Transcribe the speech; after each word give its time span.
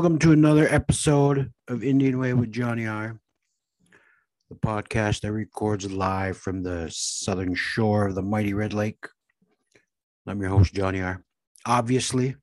Welcome 0.00 0.18
to 0.20 0.32
another 0.32 0.66
episode 0.66 1.52
of 1.68 1.84
Indian 1.84 2.18
Way 2.18 2.32
with 2.32 2.50
Johnny 2.50 2.86
R. 2.86 3.20
The 4.48 4.56
podcast 4.56 5.20
that 5.20 5.32
records 5.32 5.92
live 5.92 6.38
from 6.38 6.62
the 6.62 6.88
southern 6.90 7.54
shore 7.54 8.06
of 8.06 8.14
the 8.14 8.22
mighty 8.22 8.54
Red 8.54 8.72
Lake. 8.72 9.06
I'm 10.26 10.40
your 10.40 10.48
host, 10.48 10.72
Johnny 10.72 11.02
R. 11.02 11.22
Obviously, 11.66 12.36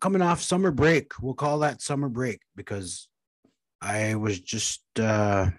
coming 0.00 0.22
off 0.22 0.42
summer 0.42 0.72
break, 0.72 1.12
we'll 1.22 1.34
call 1.34 1.60
that 1.60 1.80
summer 1.80 2.08
break 2.08 2.40
because 2.56 3.06
I 3.80 4.16
was 4.16 4.40
just 4.40 4.82
uh 4.98 5.50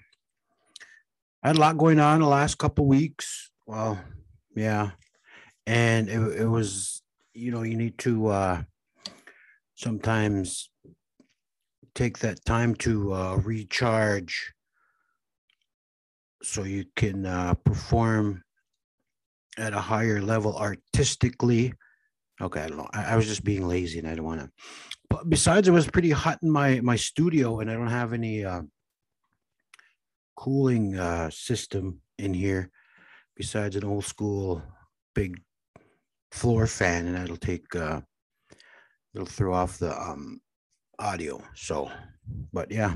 I 1.41 1.47
had 1.47 1.55
a 1.55 1.59
lot 1.61 1.77
going 1.77 2.01
on 2.01 2.19
the 2.19 2.27
last 2.27 2.57
couple 2.57 2.85
weeks. 2.85 3.49
Well, 3.65 3.97
yeah. 4.57 4.91
And 5.65 6.09
it, 6.09 6.41
it 6.41 6.47
was, 6.47 7.01
you 7.33 7.51
know, 7.51 7.63
you 7.63 7.77
need 7.77 7.97
to 7.99 8.27
uh 8.27 8.63
sometimes 9.75 10.69
take 11.93 12.19
that 12.19 12.43
time 12.45 12.75
to 12.75 13.13
uh, 13.13 13.35
recharge 13.37 14.53
so 16.43 16.63
you 16.63 16.85
can 16.95 17.25
uh, 17.25 17.53
perform 17.53 18.43
at 19.57 19.73
a 19.73 19.79
higher 19.79 20.21
level 20.21 20.57
artistically. 20.57 21.73
Okay, 22.41 22.61
I 22.61 22.67
don't 22.67 22.77
know. 22.77 22.89
I, 22.93 23.13
I 23.13 23.15
was 23.15 23.27
just 23.27 23.43
being 23.43 23.67
lazy 23.67 23.99
and 23.99 24.07
I 24.07 24.15
don't 24.15 24.25
want 24.25 24.41
to. 24.41 24.49
But 25.09 25.29
besides, 25.29 25.67
it 25.67 25.71
was 25.71 25.87
pretty 25.87 26.11
hot 26.11 26.39
in 26.43 26.51
my 26.51 26.81
my 26.81 26.95
studio, 26.95 27.59
and 27.59 27.69
I 27.69 27.73
don't 27.73 27.87
have 27.87 28.11
any 28.11 28.43
uh, 28.43 28.63
cooling 30.35 30.97
uh, 30.97 31.29
system 31.29 32.01
in 32.17 32.33
here 32.33 32.71
besides 33.37 33.75
an 33.75 33.85
old 33.85 34.05
school 34.05 34.61
big 35.13 35.39
floor 36.31 36.67
fan, 36.67 37.05
and 37.05 37.15
that'll 37.15 37.37
take 37.37 37.73
uh, 37.75 38.01
it'll 39.15 39.25
throw 39.25 39.53
off 39.53 39.79
the 39.79 39.97
um, 39.99 40.41
audio. 40.99 41.41
So, 41.55 41.89
but 42.51 42.69
yeah, 42.69 42.93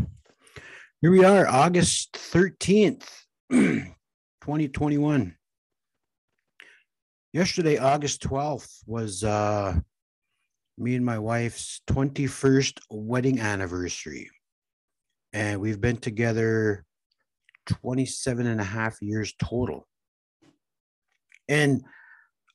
here 1.01 1.11
we 1.11 1.23
are, 1.23 1.47
August 1.47 2.13
13th, 2.13 3.07
2021. 3.51 5.35
Yesterday, 7.31 7.77
August 7.77 8.21
12th, 8.23 8.79
was 8.85 9.23
uh, 9.23 9.79
me 10.77 10.95
and 10.95 11.05
my 11.05 11.19
wife's 11.19 11.81
21st 11.87 12.79
wedding 12.89 13.39
anniversary. 13.39 14.29
And 15.31 15.61
we've 15.61 15.79
been 15.79 15.97
together 15.97 16.83
27 17.67 18.45
and 18.45 18.59
a 18.59 18.63
half 18.63 19.01
years 19.01 19.33
total. 19.41 19.87
And 21.47 21.83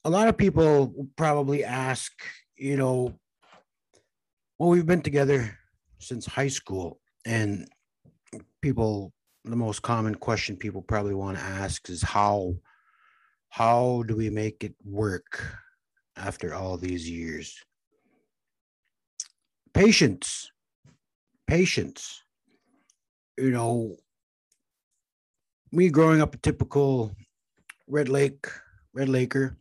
a 0.04 0.10
lot 0.10 0.28
of 0.28 0.36
people 0.36 1.08
probably 1.16 1.64
ask, 1.64 2.12
you 2.56 2.76
know, 2.76 3.18
well, 4.58 4.70
we've 4.70 4.86
been 4.86 5.02
together 5.02 5.58
since 5.98 6.26
high 6.26 6.48
school, 6.48 7.00
and 7.26 7.68
people, 8.62 9.12
the 9.44 9.56
most 9.56 9.82
common 9.82 10.14
question 10.14 10.56
people 10.56 10.82
probably 10.82 11.14
want 11.14 11.36
to 11.36 11.44
ask 11.44 11.88
is 11.90 12.02
how, 12.02 12.54
how 13.48 14.04
do 14.06 14.16
we 14.16 14.30
make 14.30 14.62
it 14.64 14.74
work 14.84 15.44
after 16.16 16.54
all 16.54 16.76
these 16.76 17.08
years? 17.08 17.58
Patience, 19.72 20.50
patience. 21.46 22.22
You 23.36 23.50
know, 23.50 23.96
me 25.72 25.88
growing 25.88 26.20
up 26.20 26.34
a 26.34 26.38
typical 26.38 27.16
Red 27.88 28.08
Lake, 28.08 28.46
Red 28.92 29.08
Laker, 29.08 29.58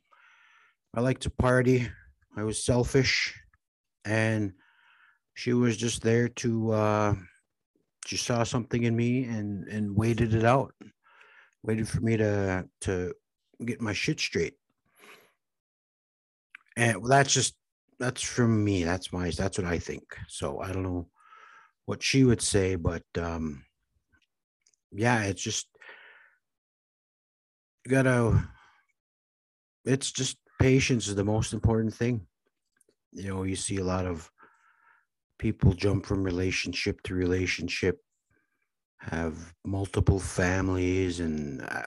I 0.94 1.02
like 1.02 1.20
to 1.22 1.32
party. 1.32 1.90
I 2.38 2.44
was 2.44 2.64
selfish 2.64 3.34
and 4.06 4.54
she 5.34 5.54
was 5.54 5.78
just 5.78 6.02
there 6.02 6.28
to 6.30 6.72
uh 6.72 7.16
she 8.06 8.18
saw 8.18 8.44
something 8.44 8.84
in 8.84 8.96
me 8.96 9.24
and 9.26 9.68
and 9.68 9.96
waited 9.96 10.34
it 10.34 10.44
out. 10.44 10.74
Waited 11.64 11.88
for 11.88 12.02
me 12.02 12.18
to 12.18 12.68
to 12.82 13.14
get 13.66 13.82
my 13.82 13.94
shit 13.94 14.20
straight. 14.20 14.56
And 16.76 16.98
well, 16.98 17.10
that's 17.10 17.34
just 17.34 17.56
that's 18.00 18.22
from 18.22 18.64
me. 18.64 18.84
That's 18.84 19.14
my 19.14 19.30
that's 19.32 19.58
what 19.58 19.68
i 19.68 19.80
think. 19.80 20.04
So 20.28 20.60
i 20.60 20.72
don't 20.72 20.84
know 20.84 21.08
what 21.86 22.02
she 22.02 22.24
would 22.24 22.42
say 22.42 22.76
but 22.76 23.04
um 23.18 23.66
yeah 24.94 25.24
it's 25.24 25.42
just 25.42 25.68
you 27.86 27.92
gotta 27.92 28.48
it's 29.86 30.12
just 30.12 30.38
patience 30.60 31.08
is 31.08 31.16
the 31.16 31.26
most 31.26 31.54
important 31.54 31.94
thing. 31.94 32.26
You 33.12 33.30
know 33.30 33.44
you 33.44 33.56
see 33.56 33.78
a 33.78 33.84
lot 33.84 34.06
of 34.06 34.30
people 35.38 35.74
jump 35.74 36.06
from 36.06 36.24
relationship 36.24 37.02
to 37.04 37.16
relationship, 37.16 38.00
have 39.00 39.54
multiple 39.66 40.20
families, 40.20 41.20
and 41.20 41.62
I, 41.64 41.86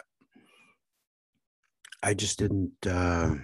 I 2.02 2.14
just 2.14 2.38
didn't. 2.38 2.72
Uh, 2.86 3.34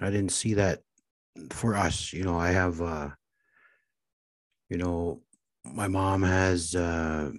I 0.00 0.10
didn't 0.10 0.32
see 0.32 0.54
that 0.54 0.80
for 1.50 1.74
us. 1.74 2.12
You 2.12 2.24
know, 2.24 2.38
I 2.38 2.50
have. 2.50 2.80
Uh, 2.80 3.10
you 4.68 4.78
know, 4.78 5.22
my 5.64 5.88
mom 5.88 6.22
has 6.22 6.74
uh, 6.74 7.30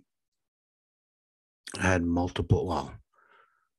had 1.79 2.03
multiple. 2.03 2.67
Well, 2.67 2.93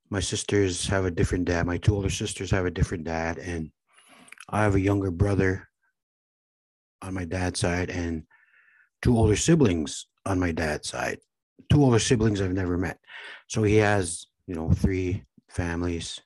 my 0.08 0.20
sisters 0.20 0.86
have 0.86 1.04
a 1.04 1.10
different 1.10 1.46
dad. 1.46 1.66
My 1.66 1.78
two 1.78 1.94
older 1.94 2.10
sisters 2.10 2.50
have 2.50 2.66
a 2.66 2.70
different 2.70 3.04
dad, 3.04 3.38
and 3.38 3.70
I 4.48 4.62
have 4.62 4.74
a 4.74 4.80
younger 4.80 5.10
brother 5.10 5.68
on 7.02 7.14
my 7.14 7.24
dad's 7.24 7.60
side 7.60 7.90
and 7.90 8.24
two 9.02 9.16
older 9.16 9.36
siblings 9.36 10.06
on 10.24 10.38
my 10.38 10.52
dad's 10.52 10.88
side. 10.88 11.18
Two 11.70 11.82
older 11.82 11.98
siblings 11.98 12.40
I've 12.40 12.52
never 12.52 12.78
met. 12.78 12.98
So 13.48 13.62
he 13.62 13.76
has, 13.76 14.26
you 14.46 14.54
know, 14.54 14.70
three 14.70 15.24
families. 15.50 16.20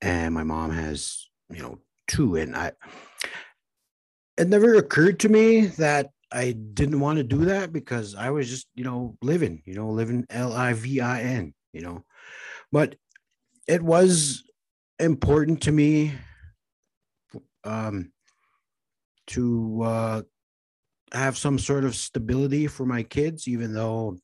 And 0.00 0.34
my 0.34 0.42
mom 0.42 0.70
has, 0.70 1.28
you 1.50 1.62
know, 1.62 1.78
two. 2.06 2.36
And 2.36 2.56
I, 2.56 2.72
it 4.36 4.48
never 4.48 4.74
occurred 4.74 5.20
to 5.20 5.28
me 5.28 5.66
that 5.66 6.10
I 6.32 6.52
didn't 6.52 7.00
want 7.00 7.18
to 7.18 7.24
do 7.24 7.44
that 7.44 7.72
because 7.72 8.14
I 8.14 8.30
was 8.30 8.48
just, 8.48 8.66
you 8.74 8.84
know, 8.84 9.16
living, 9.22 9.62
you 9.66 9.74
know, 9.74 9.90
living 9.90 10.26
L 10.30 10.52
I 10.52 10.72
V 10.72 11.00
I 11.00 11.20
N, 11.22 11.54
you 11.72 11.82
know. 11.82 12.04
But 12.70 12.96
it 13.68 13.82
was 13.82 14.42
important 14.98 15.62
to 15.62 15.72
me 15.72 16.12
um 17.64 18.12
to 19.32 19.82
uh, 19.82 20.22
have 21.12 21.36
some 21.36 21.58
sort 21.58 21.84
of 21.84 21.94
stability 21.94 22.66
for 22.66 22.86
my 22.86 23.02
kids, 23.02 23.48
even 23.48 23.74
though, 23.74 24.16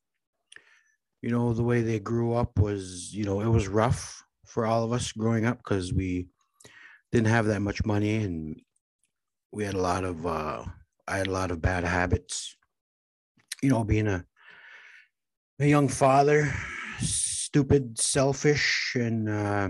you 1.22 1.30
know, 1.30 1.52
the 1.52 1.62
way 1.62 1.82
they 1.82 1.98
grew 1.98 2.34
up 2.34 2.58
was, 2.58 3.14
you 3.14 3.24
know, 3.24 3.40
it 3.40 3.48
was 3.48 3.68
rough 3.68 4.22
for 4.46 4.64
all 4.64 4.84
of 4.84 4.92
us 4.92 5.12
growing 5.12 5.44
up 5.44 5.58
because 5.58 5.92
we 5.92 6.28
didn't 7.12 7.28
have 7.28 7.46
that 7.46 7.60
much 7.60 7.84
money 7.84 8.16
and 8.16 8.60
we 9.52 9.64
had 9.64 9.74
a 9.74 9.80
lot 9.80 10.04
of, 10.04 10.26
uh, 10.26 10.64
I 11.06 11.16
had 11.16 11.26
a 11.26 11.32
lot 11.32 11.50
of 11.50 11.60
bad 11.60 11.84
habits, 11.84 12.56
you 13.62 13.70
know, 13.70 13.84
being 13.84 14.06
a, 14.06 14.24
a 15.60 15.66
young 15.66 15.88
father, 15.88 16.52
stupid, 17.00 17.98
selfish, 17.98 18.94
and, 18.94 19.28
uh, 19.28 19.68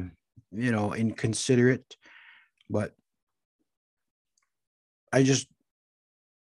you 0.50 0.72
know, 0.72 0.94
inconsiderate. 0.94 1.96
But 2.68 2.94
I 5.12 5.22
just 5.22 5.48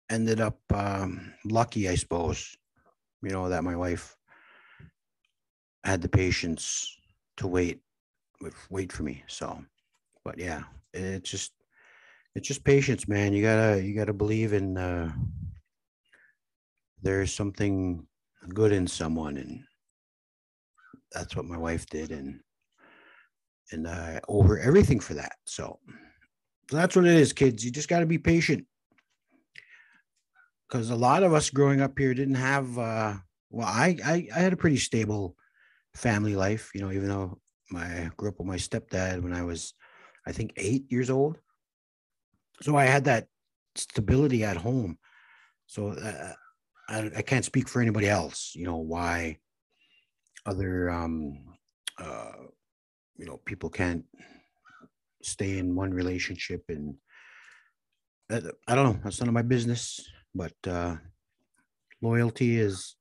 ended 0.10 0.42
up 0.42 0.60
um, 0.74 1.34
lucky, 1.46 1.90
I 1.90 1.96
suppose, 1.96 2.56
you 3.24 3.30
know, 3.30 3.50
that 3.50 3.64
my 3.64 3.76
wife 3.76 4.16
had 5.84 6.02
the 6.02 6.10
patience 6.10 6.96
to 7.38 7.48
wait, 7.48 7.82
wait 8.70 8.92
for 8.92 9.04
me. 9.04 9.24
So, 9.28 9.64
but 10.24 10.38
yeah, 10.38 10.64
it's 10.94 11.30
just, 11.30 11.54
it's 12.36 12.48
just 12.48 12.64
patience, 12.64 13.08
man. 13.08 13.34
You 13.34 13.42
gotta, 13.42 13.84
you 13.84 13.96
gotta 13.96 14.14
believe 14.14 14.54
in, 14.54 14.78
uh, 14.78 15.12
there's 17.02 17.34
something 17.34 18.06
good 18.50 18.72
in 18.72 18.86
someone. 18.86 19.38
And 19.38 19.64
that's 21.12 21.36
what 21.36 21.46
my 21.46 21.58
wife 21.58 21.86
did. 21.88 22.12
And, 22.12 22.40
and 23.72 23.88
I 23.88 24.20
owe 24.28 24.44
her 24.44 24.60
everything 24.60 25.00
for 25.00 25.14
that. 25.16 25.34
So, 25.46 25.80
so 25.88 26.11
that's 26.78 26.96
what 26.96 27.06
it 27.06 27.16
is, 27.16 27.34
kids. 27.34 27.64
You 27.66 27.72
just 27.72 27.90
got 27.90 28.00
to 28.00 28.06
be 28.06 28.18
patient. 28.18 28.66
Because 30.68 30.90
a 30.90 30.96
lot 30.96 31.24
of 31.24 31.34
us 31.34 31.50
growing 31.50 31.82
up 31.82 32.00
here 32.00 32.14
didn't 32.14 32.36
have, 32.36 32.78
uh, 32.78 33.16
well, 33.50 33.68
I, 33.68 33.98
I, 34.06 34.28
I 34.34 34.40
had 34.40 34.54
a 34.54 34.58
pretty 34.58 34.78
stable 34.78 35.36
family 35.96 36.36
life, 36.36 36.72
you 36.74 36.80
know, 36.80 36.92
even 36.92 37.10
though 37.10 37.40
my, 37.70 37.84
I 37.84 38.12
grew 38.16 38.30
up 38.30 38.40
with 38.40 38.48
my 38.48 38.56
stepdad 38.56 39.22
when 39.22 39.34
I 39.34 39.44
was, 39.44 39.74
I 40.26 40.32
think, 40.32 40.54
eight 40.56 40.90
years 40.90 41.10
old. 41.10 41.38
So 42.62 42.78
I 42.78 42.86
had 42.86 43.04
that 43.06 43.28
stability 43.76 44.46
at 44.46 44.56
home. 44.56 44.98
So 45.68 45.90
uh, 45.90 46.34
I, 46.88 47.12
I 47.18 47.22
can't 47.22 47.46
speak 47.46 47.68
for 47.68 47.82
anybody 47.82 48.08
else, 48.08 48.54
you 48.56 48.66
know, 48.66 48.78
why 48.78 49.40
other, 50.46 50.90
um, 50.90 51.56
uh, 51.98 52.32
you 53.18 53.26
know, 53.26 53.42
people 53.46 53.70
can't 53.70 54.06
stay 55.26 55.58
in 55.58 55.76
one 55.76 55.92
relationship 55.92 56.64
and 56.70 56.96
I 58.68 58.76
don't 58.76 58.86
know. 58.86 59.00
That's 59.04 59.20
none 59.20 59.28
of 59.28 59.34
my 59.34 59.42
business. 59.42 60.08
But 60.34 60.54
uh, 60.66 60.96
loyalty 62.02 62.60
is 62.60 62.96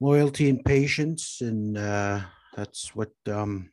loyalty 0.00 0.48
and 0.48 0.64
patience, 0.64 1.38
and 1.40 1.78
uh, 1.78 2.20
that's 2.56 2.94
what 2.94 3.12
um, 3.28 3.70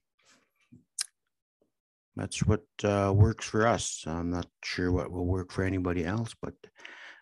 that's 2.16 2.44
what 2.44 2.64
uh, 2.84 3.12
works 3.16 3.46
for 3.46 3.68
us. 3.68 4.04
I'm 4.06 4.30
not 4.30 4.48
sure 4.64 4.92
what 4.92 5.12
will 5.12 5.26
work 5.26 5.52
for 5.52 5.64
anybody 5.64 6.06
else, 6.06 6.36
but 6.42 6.54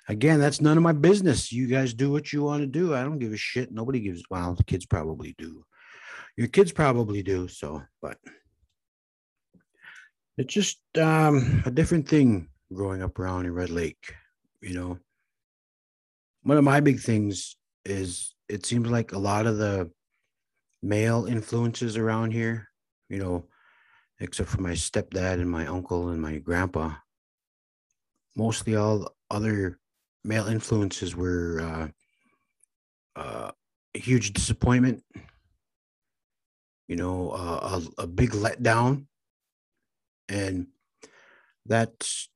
again, 0.10 0.40
that's 0.40 0.62
none 0.62 0.78
of 0.78 0.84
my 0.84 0.94
business. 0.94 1.52
You 1.52 1.68
guys 1.68 1.94
do 1.94 2.12
what 2.12 2.34
you 2.34 2.44
want 2.44 2.62
to 2.62 2.68
do. 2.68 2.94
I 2.94 3.04
don't 3.04 3.20
give 3.20 3.34
a 3.34 3.38
shit. 3.38 3.72
Nobody 3.72 4.02
gives. 4.02 4.24
Well, 4.30 4.56
the 4.56 4.64
kids 4.64 4.86
probably 4.86 5.36
do. 5.38 5.64
Your 6.36 6.48
kids 6.48 6.72
probably 6.72 7.24
do. 7.24 7.48
So, 7.48 7.82
but 8.02 8.18
it's 10.38 10.54
just 10.54 10.80
um, 10.98 11.64
a 11.66 11.72
different 11.72 12.08
thing 12.08 12.50
growing 12.74 13.04
up 13.04 13.20
around 13.20 13.46
in 13.46 13.54
Red 13.54 13.70
Lake. 13.70 14.14
You 14.62 14.74
know, 14.74 15.00
one 16.44 16.58
of 16.58 16.64
my 16.64 16.80
big 16.80 17.00
things 17.00 17.56
is 17.86 18.34
it 18.50 18.66
seems 18.66 18.90
like 18.90 19.12
a 19.12 19.20
lot 19.20 19.46
of 19.46 19.58
the 19.58 19.92
male 20.82 21.26
influences 21.26 21.98
around 21.98 22.32
here, 22.32 22.68
you 23.10 23.20
know, 23.20 23.46
except 24.20 24.50
for 24.50 24.62
my 24.62 24.72
stepdad 24.72 25.34
and 25.34 25.50
my 25.50 25.68
uncle 25.68 26.10
and 26.10 26.22
my 26.22 26.38
grandpa, 26.38 26.94
mostly 28.36 28.76
all 28.76 29.16
other 29.30 29.80
male 30.24 30.48
influences 30.48 31.16
were 31.16 31.62
uh, 31.62 33.20
uh, 33.20 33.52
a 33.96 34.00
huge 34.00 34.34
disappointment, 34.34 35.04
you 36.88 36.96
know, 36.96 37.32
uh, 37.32 37.80
a, 37.98 38.04
a 38.04 38.08
big 38.08 38.32
letdown. 38.32 39.06
And 40.30 40.68
that's 41.66 42.30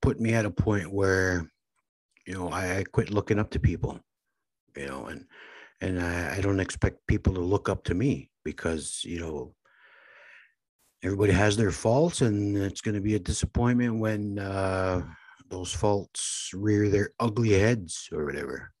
put 0.00 0.20
me 0.20 0.34
at 0.34 0.46
a 0.46 0.50
point 0.50 0.92
where, 0.92 1.50
you 2.26 2.34
know, 2.34 2.48
I, 2.48 2.78
I 2.78 2.84
quit 2.84 3.10
looking 3.10 3.38
up 3.38 3.50
to 3.50 3.60
people, 3.60 4.00
you 4.76 4.86
know, 4.86 5.06
and 5.06 5.26
and 5.80 6.00
I, 6.00 6.36
I 6.36 6.40
don't 6.40 6.60
expect 6.60 7.06
people 7.06 7.34
to 7.34 7.40
look 7.40 7.68
up 7.68 7.84
to 7.84 7.94
me 7.94 8.30
because 8.44 9.02
you 9.04 9.20
know 9.20 9.54
everybody 11.02 11.32
has 11.32 11.56
their 11.56 11.70
faults, 11.70 12.20
and 12.20 12.56
it's 12.56 12.80
going 12.80 12.94
to 12.94 13.00
be 13.00 13.14
a 13.14 13.20
disappointment 13.20 14.00
when 14.00 14.38
uh, 14.38 15.02
those 15.48 15.72
faults 15.72 16.50
rear 16.54 16.88
their 16.88 17.10
ugly 17.20 17.50
heads 17.50 18.08
or 18.12 18.24
whatever. 18.24 18.72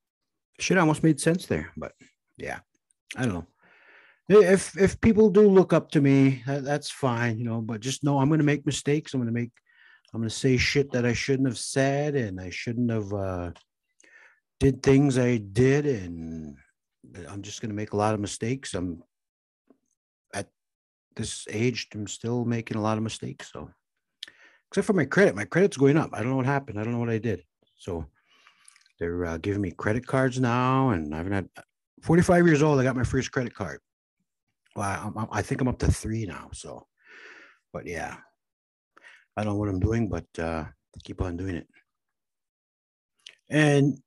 Shit 0.58 0.78
almost 0.78 1.04
made 1.04 1.20
sense 1.20 1.46
there, 1.46 1.70
but 1.76 1.92
yeah, 2.36 2.58
I 3.16 3.24
don't 3.24 3.34
know. 3.34 3.46
If 4.28 4.76
if 4.76 5.00
people 5.00 5.30
do 5.30 5.48
look 5.48 5.72
up 5.72 5.90
to 5.92 6.00
me, 6.02 6.42
that, 6.46 6.62
that's 6.62 6.90
fine, 6.90 7.38
you 7.38 7.44
know. 7.44 7.60
But 7.62 7.80
just 7.80 8.04
know 8.04 8.18
I'm 8.18 8.28
going 8.28 8.40
to 8.40 8.44
make 8.44 8.66
mistakes. 8.66 9.14
I'm 9.14 9.20
going 9.20 9.32
to 9.32 9.40
make 9.40 9.52
I'm 10.12 10.20
going 10.20 10.28
to 10.28 10.34
say 10.34 10.56
shit 10.56 10.92
that 10.92 11.04
I 11.04 11.12
shouldn't 11.12 11.48
have 11.48 11.58
said, 11.58 12.14
and 12.14 12.40
I 12.40 12.50
shouldn't 12.50 12.90
have 12.90 13.12
uh, 13.12 13.50
did 14.58 14.82
things 14.82 15.18
I 15.18 15.36
did, 15.36 15.86
and 15.86 16.56
I'm 17.28 17.42
just 17.42 17.60
going 17.60 17.70
to 17.70 17.76
make 17.76 17.92
a 17.92 17.96
lot 17.96 18.14
of 18.14 18.20
mistakes. 18.20 18.74
I'm 18.74 19.02
at 20.34 20.48
this 21.14 21.46
age, 21.50 21.88
I'm 21.94 22.06
still 22.06 22.44
making 22.44 22.78
a 22.78 22.82
lot 22.82 22.96
of 22.96 23.04
mistakes. 23.04 23.50
So, 23.52 23.70
except 24.70 24.86
for 24.86 24.94
my 24.94 25.04
credit, 25.04 25.34
my 25.34 25.44
credit's 25.44 25.76
going 25.76 25.98
up. 25.98 26.10
I 26.12 26.18
don't 26.18 26.30
know 26.30 26.36
what 26.36 26.46
happened. 26.46 26.80
I 26.80 26.84
don't 26.84 26.94
know 26.94 27.00
what 27.00 27.10
I 27.10 27.18
did. 27.18 27.44
So, 27.76 28.06
they're 28.98 29.26
uh, 29.26 29.36
giving 29.36 29.60
me 29.60 29.72
credit 29.72 30.06
cards 30.06 30.40
now, 30.40 30.90
and 30.90 31.14
I 31.14 31.18
haven't 31.18 31.32
had 31.32 31.48
45 32.02 32.46
years 32.46 32.62
old. 32.62 32.80
I 32.80 32.84
got 32.84 32.96
my 32.96 33.04
first 33.04 33.30
credit 33.30 33.54
card. 33.54 33.80
Well, 34.78 35.12
I, 35.32 35.38
I 35.38 35.42
think 35.42 35.60
I'm 35.60 35.66
up 35.66 35.80
to 35.80 35.90
three 35.90 36.24
now. 36.24 36.50
So, 36.52 36.86
but 37.72 37.84
yeah, 37.84 38.16
I 39.36 39.42
don't 39.42 39.54
know 39.54 39.58
what 39.58 39.68
I'm 39.68 39.80
doing, 39.80 40.08
but 40.08 40.26
uh, 40.38 40.66
keep 41.02 41.20
on 41.20 41.36
doing 41.36 41.56
it. 41.56 41.66
And 43.50 43.98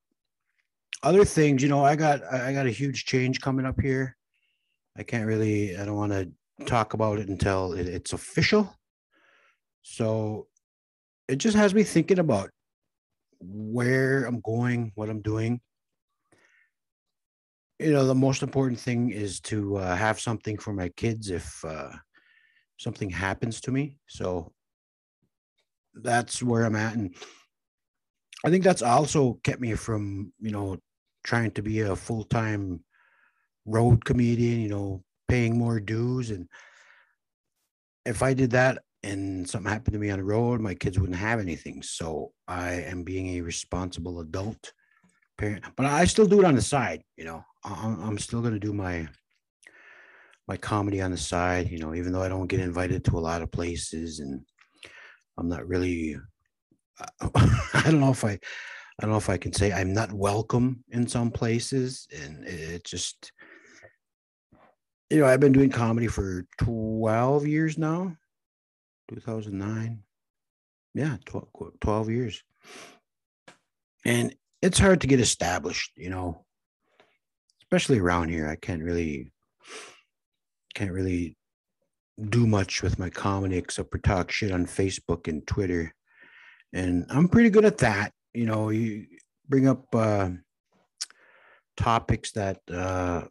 other 1.03 1.25
things, 1.25 1.62
you 1.62 1.68
know, 1.68 1.83
I 1.83 1.97
got 1.97 2.23
I 2.23 2.53
got 2.53 2.68
a 2.68 2.71
huge 2.71 3.03
change 3.03 3.41
coming 3.41 3.65
up 3.65 3.81
here. 3.81 4.15
I 4.97 5.03
can't 5.03 5.25
really, 5.27 5.75
I 5.75 5.83
don't 5.83 5.95
want 5.95 6.13
to 6.13 6.31
talk 6.65 6.94
about 6.94 7.19
it 7.19 7.27
until 7.27 7.73
it, 7.73 7.88
it's 7.88 8.13
official. 8.13 8.73
So 9.81 10.47
it 11.27 11.38
just 11.38 11.57
has 11.57 11.73
me 11.73 11.83
thinking 11.83 12.19
about 12.19 12.50
where 13.41 14.23
I'm 14.23 14.39
going, 14.39 14.94
what 14.95 15.09
I'm 15.09 15.21
doing. 15.21 15.59
You 17.81 17.94
know, 17.94 18.06
the 18.06 18.13
most 18.13 18.44
important 18.44 18.80
thing 18.80 19.10
is 19.10 19.39
to 19.42 19.78
uh, 19.78 19.95
have 19.95 20.19
something 20.19 20.56
for 20.56 20.72
my 20.72 20.89
kids 20.89 21.31
if 21.31 21.66
uh, 21.66 21.89
something 22.78 23.10
happens 23.10 23.60
to 23.62 23.72
me. 23.72 23.98
So 24.07 24.54
that's 25.95 26.44
where 26.44 26.63
I'm 26.66 26.75
at. 26.75 26.94
And 26.94 27.16
I 28.45 28.51
think 28.51 28.63
that's 28.63 28.83
also 28.83 29.39
kept 29.44 29.60
me 29.60 29.74
from, 29.74 30.31
you 30.39 30.51
know, 30.51 30.78
trying 31.24 31.50
to 31.51 31.63
be 31.63 31.80
a 31.80 31.95
full 31.95 32.24
time 32.24 32.83
road 33.66 34.06
comedian, 34.06 34.62
you 34.62 34.69
know, 34.69 35.04
paying 35.28 35.57
more 35.57 35.80
dues. 35.80 36.30
And 36.30 36.48
if 38.06 38.22
I 38.22 38.36
did 38.36 38.51
that 38.51 38.83
and 39.01 39.50
something 39.50 39.72
happened 39.72 39.94
to 39.94 40.00
me 40.00 40.12
on 40.12 40.19
the 40.19 40.24
road, 40.24 40.62
my 40.62 40.75
kids 40.75 41.00
wouldn't 41.00 41.18
have 41.18 41.39
anything. 41.39 41.81
So 41.81 42.31
I 42.48 42.74
am 42.74 43.01
being 43.01 43.38
a 43.38 43.42
responsible 43.42 44.19
adult 44.19 44.72
parent, 45.39 45.66
but 45.75 45.88
I 45.88 46.06
still 46.06 46.28
do 46.28 46.42
it 46.42 46.45
on 46.45 46.54
the 46.54 46.62
side, 46.62 47.01
you 47.18 47.25
know, 47.25 47.44
I'm, 47.63 48.17
still 48.17 48.41
going 48.41 48.53
to 48.53 48.59
do 48.59 48.73
my, 48.73 49.07
my 50.47 50.57
comedy 50.57 51.01
on 51.01 51.11
the 51.11 51.17
side, 51.17 51.69
you 51.69 51.77
know, 51.77 51.93
even 51.93 52.11
though 52.11 52.23
I 52.23 52.29
don't 52.29 52.47
get 52.47 52.59
invited 52.59 53.03
to 53.05 53.17
a 53.17 53.19
lot 53.19 53.41
of 53.41 53.51
places 53.51 54.19
and 54.19 54.41
I'm 55.37 55.49
not 55.49 55.67
really. 55.67 56.17
I 57.21 57.83
don't 57.85 57.99
know 57.99 58.11
if 58.11 58.23
I, 58.23 58.31
I 59.01 59.01
don't 59.01 59.11
know 59.11 59.18
if 59.18 59.30
I 59.30 59.37
can 59.37 59.53
say 59.53 59.71
I'm 59.71 59.94
not 59.94 60.13
welcome 60.13 60.83
in 60.89 61.07
some 61.07 61.31
places, 61.31 62.07
and 62.23 62.45
it 62.45 62.83
just, 62.83 63.31
you 65.09 65.19
know, 65.19 65.25
I've 65.25 65.39
been 65.39 65.53
doing 65.53 65.71
comedy 65.71 66.06
for 66.06 66.45
12 66.59 67.47
years 67.47 67.77
now, 67.80 68.15
2009. 69.09 70.03
Yeah, 70.94 71.18
12, 71.25 71.47
12 71.80 72.09
years. 72.09 72.44
And 74.06 74.35
it's 74.61 74.77
hard 74.77 75.01
to 75.01 75.07
get 75.07 75.19
established, 75.19 75.91
you 75.95 76.09
know, 76.09 76.45
especially 77.71 77.99
around 77.99 78.28
here. 78.28 78.49
I 78.49 78.57
can't 78.57 78.83
really, 78.83 79.31
can't 80.73 80.92
really 80.92 81.37
do 82.30 82.45
much 82.45 82.83
with 82.83 82.99
my 82.99 83.09
comedy 83.09 83.57
except 83.57 83.92
for 83.92 83.97
talk 83.99 84.30
shit 84.30 84.51
on 84.51 84.66
Facebook 84.66 85.30
and 85.30 85.47
Twitter. 85.47 85.94
And 86.73 87.06
I'm 87.09 87.30
pretty 87.30 87.49
good 87.49 87.63
at 87.63 87.78
that. 87.78 88.11
You 88.33 88.45
know, 88.45 88.71
you 88.71 89.06
bring 89.47 89.69
up 89.69 89.85
uh, 89.95 90.31
topics 91.78 92.33
that 92.33 92.59
uh, 92.69 93.23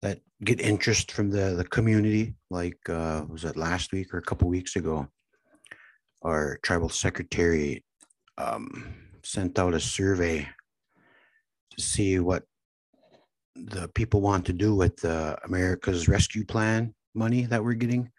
that 0.00 0.20
get 0.42 0.58
interest 0.58 1.12
from 1.12 1.28
the 1.28 1.56
the 1.56 1.64
community. 1.64 2.36
Like 2.50 2.78
uh, 2.88 3.24
was 3.28 3.44
it 3.44 3.58
last 3.58 3.92
week 3.92 4.14
or 4.14 4.18
a 4.18 4.22
couple 4.22 4.48
weeks 4.48 4.76
ago? 4.76 5.08
Our 6.22 6.58
tribal 6.62 6.88
secretary 6.88 7.84
um, 8.38 8.94
sent 9.22 9.58
out 9.58 9.74
a 9.74 9.80
survey 9.80 10.48
to 11.76 11.82
see 11.82 12.18
what 12.18 12.44
the 13.66 13.88
people 13.88 14.20
want 14.20 14.46
to 14.46 14.52
do 14.52 14.74
with 14.74 15.04
uh, 15.04 15.36
America's 15.44 16.08
Rescue 16.08 16.44
Plan 16.44 16.94
money 17.14 17.44
that 17.46 17.62
we're 17.62 17.74
getting. 17.74 18.10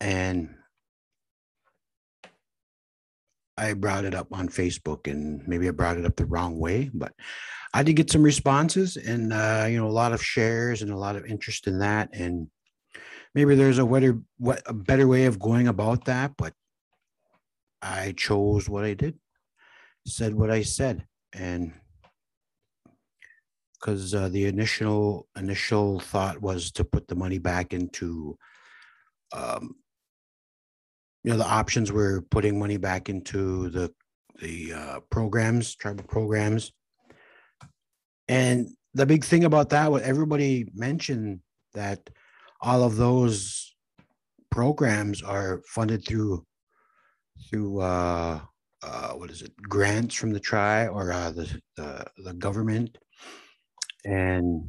And 0.00 0.54
I 3.56 3.72
brought 3.74 4.04
it 4.04 4.14
up 4.14 4.28
on 4.32 4.48
Facebook 4.48 5.10
and 5.10 5.46
maybe 5.46 5.68
I 5.68 5.72
brought 5.72 5.98
it 5.98 6.06
up 6.06 6.16
the 6.16 6.26
wrong 6.26 6.58
way, 6.58 6.90
but 6.94 7.12
I 7.74 7.82
did 7.82 7.94
get 7.94 8.10
some 8.10 8.22
responses 8.22 8.96
and, 8.96 9.32
uh, 9.32 9.66
you 9.68 9.78
know, 9.78 9.88
a 9.88 9.90
lot 9.90 10.12
of 10.12 10.24
shares 10.24 10.82
and 10.82 10.90
a 10.90 10.96
lot 10.96 11.16
of 11.16 11.26
interest 11.26 11.66
in 11.66 11.80
that. 11.80 12.10
And 12.12 12.48
maybe 13.34 13.54
there's 13.54 13.78
a 13.78 13.86
better, 13.86 14.20
what, 14.38 14.62
a 14.66 14.72
better 14.72 15.06
way 15.08 15.26
of 15.26 15.38
going 15.38 15.68
about 15.68 16.04
that, 16.04 16.32
but 16.38 16.52
I 17.82 18.14
chose 18.16 18.68
what 18.68 18.84
I 18.84 18.94
did, 18.94 19.18
said 20.06 20.34
what 20.34 20.50
I 20.50 20.62
said. 20.62 21.06
And 21.32 21.72
because 23.80 24.14
uh, 24.14 24.28
the 24.28 24.46
initial 24.46 25.28
initial 25.36 26.00
thought 26.00 26.40
was 26.40 26.70
to 26.72 26.84
put 26.84 27.08
the 27.08 27.14
money 27.14 27.38
back 27.38 27.72
into 27.72 28.36
um, 29.32 29.76
you 31.24 31.30
know 31.30 31.36
the 31.36 31.46
options 31.46 31.92
were 31.92 32.22
putting 32.30 32.58
money 32.58 32.76
back 32.76 33.08
into 33.08 33.68
the 33.70 33.92
the 34.40 34.72
uh, 34.72 35.00
programs 35.10 35.74
tribal 35.74 36.04
programs. 36.04 36.72
And 38.28 38.68
the 38.94 39.06
big 39.06 39.24
thing 39.24 39.44
about 39.44 39.70
that 39.70 39.90
what 39.90 40.02
everybody 40.02 40.70
mentioned 40.74 41.40
that 41.74 42.10
all 42.60 42.82
of 42.82 42.96
those 42.96 43.74
programs 44.50 45.22
are 45.22 45.62
funded 45.66 46.04
through 46.04 46.44
through 47.48 47.80
uh, 47.80 48.40
uh, 48.82 49.10
what 49.10 49.30
is 49.30 49.42
it 49.42 49.54
grants 49.62 50.14
from 50.14 50.32
the 50.32 50.40
tribe 50.40 50.90
or 50.92 51.12
uh, 51.12 51.30
the, 51.30 51.60
the 51.76 52.04
the 52.24 52.34
government 52.34 52.96
and 54.08 54.64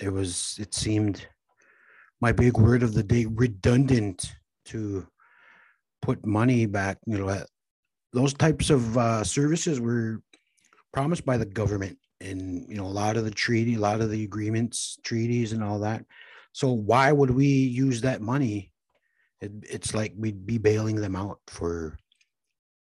it 0.00 0.10
was 0.10 0.56
it 0.60 0.72
seemed 0.74 1.26
my 2.20 2.32
big 2.32 2.56
word 2.56 2.82
of 2.82 2.94
the 2.94 3.02
day 3.02 3.26
redundant 3.26 4.32
to 4.64 5.06
put 6.00 6.24
money 6.24 6.66
back 6.66 6.98
you 7.06 7.18
know 7.18 7.44
those 8.12 8.32
types 8.32 8.70
of 8.70 8.96
uh, 8.96 9.22
services 9.22 9.80
were 9.80 10.22
promised 10.92 11.26
by 11.26 11.36
the 11.36 11.44
government 11.44 11.98
and 12.20 12.66
you 12.68 12.76
know 12.76 12.86
a 12.86 12.98
lot 13.02 13.16
of 13.16 13.24
the 13.24 13.30
treaty 13.30 13.74
a 13.74 13.80
lot 13.80 14.00
of 14.00 14.10
the 14.10 14.24
agreements 14.24 14.98
treaties 15.02 15.52
and 15.52 15.62
all 15.62 15.78
that. 15.78 16.04
So 16.52 16.72
why 16.72 17.12
would 17.12 17.30
we 17.30 17.46
use 17.46 18.00
that 18.00 18.20
money? 18.20 18.72
It, 19.40 19.52
it's 19.62 19.94
like 19.94 20.14
we'd 20.16 20.46
be 20.46 20.58
bailing 20.58 20.96
them 20.96 21.14
out 21.14 21.38
for 21.46 21.96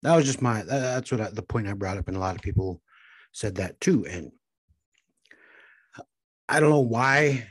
that 0.03 0.15
was 0.15 0.25
just 0.25 0.41
my 0.41 0.63
that's 0.63 1.11
what 1.11 1.21
I, 1.21 1.29
the 1.29 1.41
point 1.41 1.67
i 1.67 1.73
brought 1.73 1.97
up 1.97 2.07
and 2.07 2.17
a 2.17 2.19
lot 2.19 2.35
of 2.35 2.41
people 2.41 2.81
said 3.31 3.55
that 3.55 3.79
too. 3.79 4.05
And 4.07 4.31
i 6.49 6.59
don't 6.59 6.69
know 6.69 6.79
why 6.79 7.47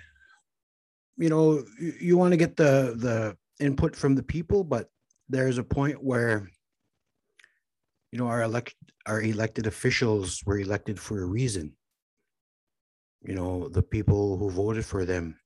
you 1.16 1.28
know 1.28 1.64
you, 1.80 1.94
you 2.00 2.16
want 2.16 2.32
to 2.32 2.36
get 2.36 2.56
the 2.56 2.94
the 2.96 3.36
input 3.64 3.96
from 3.96 4.14
the 4.14 4.22
people 4.22 4.62
but 4.64 4.88
there's 5.28 5.58
a 5.58 5.64
point 5.64 6.02
where 6.02 6.48
you 8.12 8.18
know 8.18 8.26
our 8.26 8.42
elect 8.42 8.74
our 9.06 9.22
elected 9.22 9.66
officials 9.66 10.42
were 10.44 10.58
elected 10.58 10.98
for 10.98 11.22
a 11.22 11.26
reason. 11.26 11.72
You 13.22 13.34
know 13.34 13.68
the 13.68 13.82
people 13.82 14.36
who 14.36 14.50
voted 14.50 14.84
for 14.84 15.04
them 15.04 15.38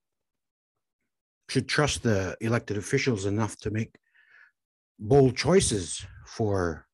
should 1.49 1.69
trust 1.69 2.03
the 2.03 2.37
elected 2.41 2.77
officials 2.77 3.27
enough 3.27 3.57
to 3.59 3.71
make 3.71 3.97
bold 4.99 5.37
choices 5.37 6.05
for 6.27 6.87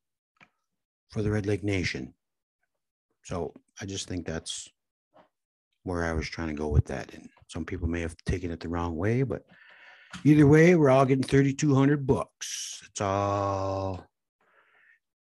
for 1.10 1.22
the 1.22 1.30
red 1.30 1.46
lake 1.46 1.64
nation. 1.64 2.14
So 3.24 3.54
i 3.80 3.84
just 3.84 4.08
think 4.08 4.26
that's 4.26 4.70
where 5.86 6.04
i 6.04 6.12
was 6.12 6.28
trying 6.28 6.48
to 6.48 6.54
go 6.54 6.68
with 6.68 6.84
that 6.86 7.12
and 7.14 7.28
some 7.48 7.64
people 7.64 7.88
may 7.88 8.00
have 8.00 8.16
taken 8.24 8.50
it 8.50 8.60
the 8.60 8.68
wrong 8.68 8.96
way 8.96 9.22
but 9.22 9.44
either 10.24 10.46
way 10.46 10.74
we're 10.74 10.90
all 10.90 11.04
getting 11.04 11.22
3200 11.22 12.06
bucks 12.06 12.82
it's 12.86 13.00
all 13.00 14.06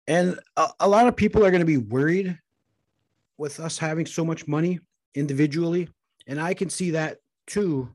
and 0.07 0.39
a, 0.57 0.67
a 0.81 0.88
lot 0.88 1.07
of 1.07 1.15
people 1.15 1.45
are 1.45 1.51
going 1.51 1.62
to 1.62 1.65
be 1.65 1.77
worried 1.77 2.38
with 3.38 3.59
us 3.59 3.77
having 3.77 4.05
so 4.05 4.24
much 4.24 4.47
money 4.47 4.79
individually. 5.13 5.89
And 6.27 6.39
I 6.39 6.53
can 6.53 6.69
see 6.69 6.91
that 6.91 7.17
too. 7.47 7.89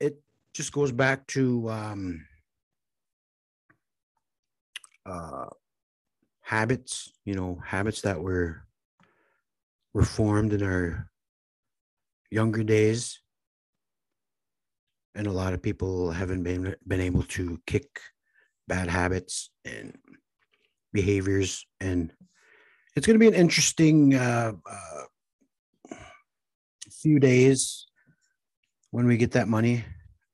It 0.00 0.20
just 0.52 0.72
goes 0.72 0.92
back 0.92 1.26
to 1.28 1.70
um, 1.70 2.26
uh, 5.06 5.46
habits, 6.40 7.12
you 7.24 7.34
know, 7.34 7.60
habits 7.64 8.02
that 8.02 8.20
were 8.20 8.64
were 9.98 10.04
formed 10.04 10.52
in 10.52 10.62
our 10.62 11.10
younger 12.30 12.62
days. 12.62 13.18
And 15.16 15.26
a 15.26 15.32
lot 15.32 15.54
of 15.54 15.60
people 15.60 16.12
haven't 16.12 16.44
been 16.44 16.76
been 16.86 17.00
able 17.00 17.24
to 17.36 17.58
kick 17.66 17.88
bad 18.68 18.86
habits 18.86 19.50
and 19.64 19.98
behaviors. 20.92 21.66
And 21.80 22.12
it's 22.94 23.08
going 23.08 23.18
to 23.18 23.24
be 23.24 23.26
an 23.26 23.42
interesting 23.42 24.14
uh, 24.14 24.52
uh, 24.70 25.96
few 27.02 27.18
days 27.18 27.88
when 28.92 29.08
we 29.08 29.16
get 29.16 29.32
that 29.32 29.48
money. 29.48 29.84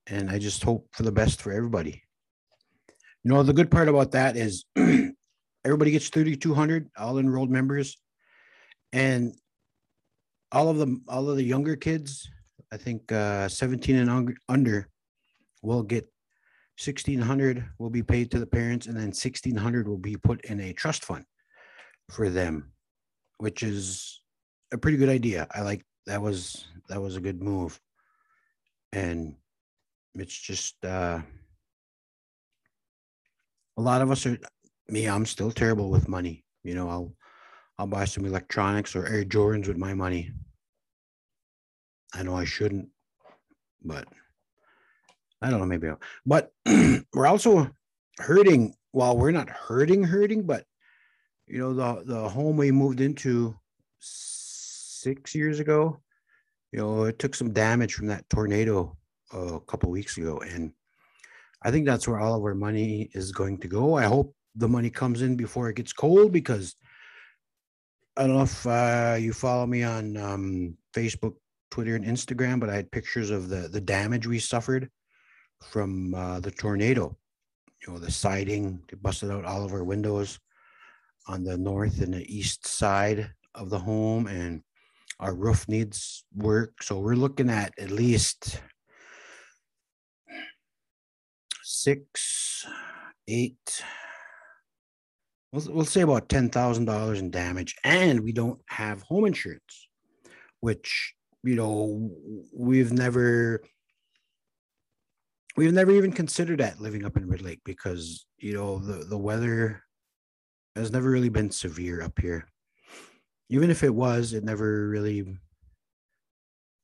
And 0.06 0.28
i 0.28 0.38
just 0.38 0.62
hope 0.62 0.88
for 0.92 1.04
the 1.04 1.18
best 1.20 1.40
for 1.40 1.52
everybody. 1.52 2.02
You 3.22 3.32
know 3.32 3.42
the 3.42 3.54
good 3.54 3.70
part 3.70 3.88
about 3.88 4.12
that 4.12 4.36
is 4.36 4.66
everybody 5.64 5.90
gets 5.90 6.10
3200 6.10 6.90
all 6.98 7.16
enrolled 7.16 7.50
members. 7.50 7.96
And 8.92 9.34
all 10.54 10.68
of 10.68 10.78
them 10.78 11.02
all 11.08 11.28
of 11.28 11.36
the 11.36 11.42
younger 11.42 11.76
kids 11.76 12.30
i 12.72 12.76
think 12.76 13.10
uh, 13.12 13.48
17 13.48 13.96
and 13.96 14.36
under 14.48 14.88
will 15.62 15.82
get 15.82 16.04
1600 16.78 17.64
will 17.78 17.90
be 17.90 18.02
paid 18.02 18.30
to 18.30 18.38
the 18.38 18.46
parents 18.46 18.86
and 18.86 18.96
then 18.96 19.12
1600 19.12 19.86
will 19.86 19.98
be 19.98 20.16
put 20.16 20.44
in 20.46 20.60
a 20.60 20.72
trust 20.72 21.04
fund 21.04 21.24
for 22.10 22.28
them 22.28 22.72
which 23.38 23.62
is 23.62 24.20
a 24.72 24.78
pretty 24.78 24.96
good 24.96 25.08
idea. 25.08 25.46
I 25.50 25.62
like 25.62 25.84
that 26.06 26.20
was 26.20 26.66
that 26.88 27.00
was 27.00 27.16
a 27.16 27.20
good 27.20 27.42
move. 27.42 27.80
And 28.92 29.36
it's 30.14 30.38
just 30.38 30.84
uh 30.84 31.20
a 33.76 33.80
lot 33.80 34.02
of 34.02 34.10
us 34.10 34.26
are 34.26 34.38
me 34.88 35.06
i'm 35.06 35.26
still 35.26 35.50
terrible 35.50 35.90
with 35.90 36.08
money. 36.08 36.44
You 36.62 36.74
know 36.74 36.88
i'll 36.88 37.12
i'll 37.78 37.86
buy 37.86 38.04
some 38.04 38.24
electronics 38.24 38.94
or 38.94 39.06
air 39.06 39.24
jordans 39.24 39.68
with 39.68 39.76
my 39.76 39.94
money 39.94 40.30
i 42.14 42.22
know 42.22 42.36
i 42.36 42.44
shouldn't 42.44 42.88
but 43.84 44.06
I 45.44 45.50
don't 45.50 45.60
know, 45.60 45.66
maybe, 45.66 45.88
I'll, 45.88 46.00
but 46.24 46.52
we're 47.12 47.26
also 47.26 47.70
hurting. 48.18 48.74
Well, 48.94 49.18
we're 49.18 49.30
not 49.30 49.50
hurting, 49.50 50.02
hurting, 50.02 50.44
but 50.44 50.64
you 51.46 51.58
know, 51.58 51.74
the 51.74 52.02
the 52.04 52.28
home 52.28 52.56
we 52.56 52.70
moved 52.70 53.02
into 53.02 53.54
six 53.98 55.34
years 55.34 55.60
ago, 55.60 56.00
you 56.72 56.78
know, 56.78 57.04
it 57.04 57.18
took 57.18 57.34
some 57.34 57.52
damage 57.52 57.92
from 57.92 58.06
that 58.06 58.28
tornado 58.30 58.96
a 59.32 59.60
couple 59.60 59.90
weeks 59.90 60.16
ago, 60.16 60.38
and 60.38 60.72
I 61.62 61.70
think 61.70 61.84
that's 61.84 62.08
where 62.08 62.20
all 62.20 62.36
of 62.36 62.42
our 62.42 62.54
money 62.54 63.10
is 63.12 63.30
going 63.30 63.58
to 63.58 63.68
go. 63.68 63.96
I 63.96 64.04
hope 64.04 64.34
the 64.54 64.68
money 64.68 64.88
comes 64.88 65.20
in 65.20 65.36
before 65.36 65.68
it 65.68 65.76
gets 65.76 65.92
cold 65.92 66.32
because 66.32 66.74
I 68.16 68.26
don't 68.26 68.36
know 68.36 68.42
if 68.42 68.66
uh, 68.66 69.16
you 69.18 69.32
follow 69.32 69.66
me 69.66 69.82
on 69.82 70.16
um, 70.16 70.76
Facebook, 70.94 71.34
Twitter, 71.70 71.96
and 71.96 72.04
Instagram, 72.04 72.60
but 72.60 72.70
I 72.70 72.76
had 72.76 72.92
pictures 72.92 73.30
of 73.30 73.48
the 73.48 73.68
the 73.68 73.80
damage 73.80 74.26
we 74.26 74.38
suffered 74.38 74.88
from 75.62 76.14
uh, 76.14 76.38
the 76.40 76.52
tornado. 76.52 77.16
You 77.84 77.92
know, 77.92 77.98
the 77.98 78.12
siding, 78.12 78.80
they 78.88 78.96
busted 78.96 79.30
out 79.30 79.44
all 79.44 79.64
of 79.64 79.72
our 79.72 79.84
windows 79.84 80.38
on 81.26 81.42
the 81.42 81.58
north 81.58 82.00
and 82.00 82.14
the 82.14 82.24
east 82.34 82.66
side 82.66 83.30
of 83.54 83.68
the 83.70 83.78
home, 83.78 84.28
and 84.28 84.62
our 85.18 85.34
roof 85.34 85.66
needs 85.68 86.24
work. 86.34 86.82
So 86.82 87.00
we're 87.00 87.16
looking 87.16 87.50
at 87.50 87.72
at 87.78 87.90
least 87.90 88.60
six, 91.62 92.64
eight, 93.26 93.82
we'll, 95.54 95.74
we'll 95.74 95.84
say 95.84 96.00
about 96.00 96.28
$10,000 96.28 97.18
in 97.18 97.30
damage. 97.30 97.76
And 97.84 98.20
we 98.20 98.32
don't 98.32 98.60
have 98.68 99.02
home 99.02 99.24
insurance, 99.24 99.88
which, 100.60 101.14
you 101.42 101.54
know, 101.54 102.10
we've 102.52 102.92
never 102.92 103.62
we've 105.56 105.72
never 105.72 105.92
even 105.92 106.10
considered 106.10 106.58
that 106.58 106.80
living 106.80 107.04
up 107.04 107.16
in 107.16 107.28
Red 107.28 107.42
Lake 107.42 107.60
because 107.64 108.26
you 108.38 108.54
know 108.54 108.80
the 108.80 109.04
the 109.04 109.16
weather 109.16 109.84
has 110.74 110.90
never 110.90 111.08
really 111.08 111.28
been 111.28 111.50
severe 111.50 112.02
up 112.02 112.18
here. 112.18 112.48
Even 113.50 113.70
if 113.70 113.84
it 113.84 113.94
was, 113.94 114.32
it 114.32 114.42
never 114.42 114.88
really 114.88 115.38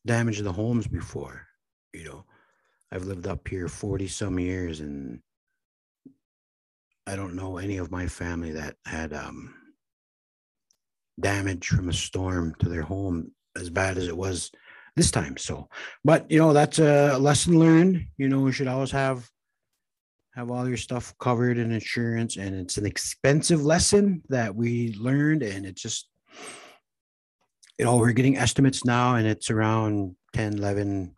damaged 0.06 0.44
the 0.44 0.52
homes 0.52 0.86
before. 0.86 1.46
You 1.92 2.04
know, 2.04 2.24
I've 2.92 3.04
lived 3.04 3.26
up 3.26 3.48
here 3.48 3.66
40 3.66 4.06
some 4.06 4.38
years 4.38 4.78
and 4.78 5.20
I 7.06 7.16
don't 7.16 7.34
know 7.34 7.58
any 7.58 7.78
of 7.78 7.90
my 7.90 8.06
family 8.06 8.52
that 8.52 8.76
had 8.84 9.12
um, 9.12 9.54
damage 11.18 11.66
from 11.68 11.88
a 11.88 11.92
storm 11.92 12.54
to 12.60 12.68
their 12.68 12.82
home 12.82 13.32
as 13.56 13.70
bad 13.70 13.98
as 13.98 14.08
it 14.08 14.16
was 14.16 14.50
this 14.96 15.10
time. 15.10 15.36
So, 15.36 15.68
but 16.04 16.30
you 16.30 16.38
know, 16.38 16.52
that's 16.52 16.78
a 16.78 17.18
lesson 17.18 17.58
learned. 17.58 18.06
You 18.16 18.28
know, 18.28 18.46
you 18.46 18.52
should 18.52 18.68
always 18.68 18.90
have 18.90 19.28
have 20.34 20.50
all 20.50 20.68
your 20.68 20.76
stuff 20.76 21.14
covered 21.18 21.58
in 21.58 21.72
insurance, 21.72 22.36
and 22.36 22.54
it's 22.54 22.76
an 22.76 22.86
expensive 22.86 23.62
lesson 23.62 24.22
that 24.28 24.54
we 24.54 24.94
learned, 24.98 25.42
and 25.42 25.66
it 25.66 25.76
just 25.76 26.08
you 27.78 27.84
know 27.84 27.96
we're 27.96 28.12
getting 28.12 28.36
estimates 28.36 28.84
now, 28.84 29.16
and 29.16 29.26
it's 29.26 29.50
around 29.50 30.14
10, 30.34 30.58
11, 30.58 31.16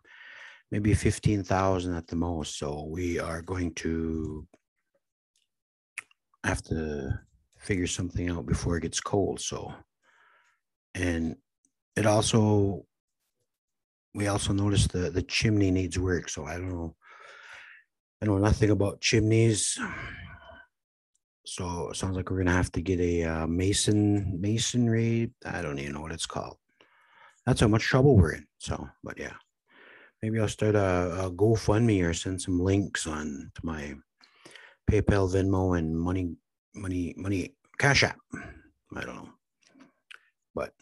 maybe 0.71 0.93
15,000 0.93 1.95
at 1.95 2.07
the 2.07 2.15
most. 2.15 2.57
So 2.57 2.85
we 2.89 3.19
are 3.19 3.41
going 3.41 3.73
to 3.75 4.47
have 6.43 6.61
to 6.63 7.19
figure 7.57 7.87
something 7.87 8.29
out 8.29 8.45
before 8.45 8.77
it 8.77 8.81
gets 8.81 8.99
cold. 8.99 9.39
So, 9.39 9.73
and 10.95 11.35
it 11.95 12.05
also 12.05 12.85
we 14.13 14.27
also 14.27 14.53
noticed 14.53 14.91
the 14.91 15.09
the 15.09 15.23
chimney 15.23 15.71
needs 15.71 15.97
work. 15.97 16.29
So 16.29 16.45
I 16.45 16.53
don't 16.53 16.69
know. 16.69 16.95
I 18.21 18.25
know 18.25 18.37
nothing 18.37 18.69
about 18.69 19.01
chimneys. 19.01 19.77
So 21.45 21.89
it 21.89 21.97
sounds 21.97 22.15
like 22.15 22.29
we're 22.29 22.37
gonna 22.37 22.51
have 22.51 22.71
to 22.73 22.81
get 22.81 22.99
a 22.99 23.23
uh, 23.23 23.47
mason 23.47 24.39
masonry. 24.39 25.31
I 25.45 25.61
don't 25.61 25.79
even 25.79 25.93
know 25.93 26.01
what 26.01 26.13
it's 26.13 26.25
called. 26.25 26.57
That's 27.45 27.59
how 27.59 27.67
much 27.67 27.83
trouble 27.83 28.15
we're 28.15 28.33
in. 28.33 28.47
So, 28.59 28.87
but 29.03 29.19
yeah, 29.19 29.33
maybe 30.21 30.39
I'll 30.39 30.47
start 30.47 30.75
a, 30.75 31.25
a 31.25 31.31
GoFundMe 31.31 32.07
or 32.07 32.13
send 32.13 32.41
some 32.41 32.59
links 32.59 33.05
on 33.05 33.51
to 33.55 33.65
my 33.65 33.93
PayPal, 34.89 35.31
Venmo, 35.31 35.77
and 35.77 35.97
money, 35.97 36.35
money, 36.75 37.13
money, 37.17 37.55
Cash 37.77 38.03
App. 38.03 38.17
I 38.95 39.01
don't 39.01 39.15
know, 39.15 39.29
but 40.53 40.73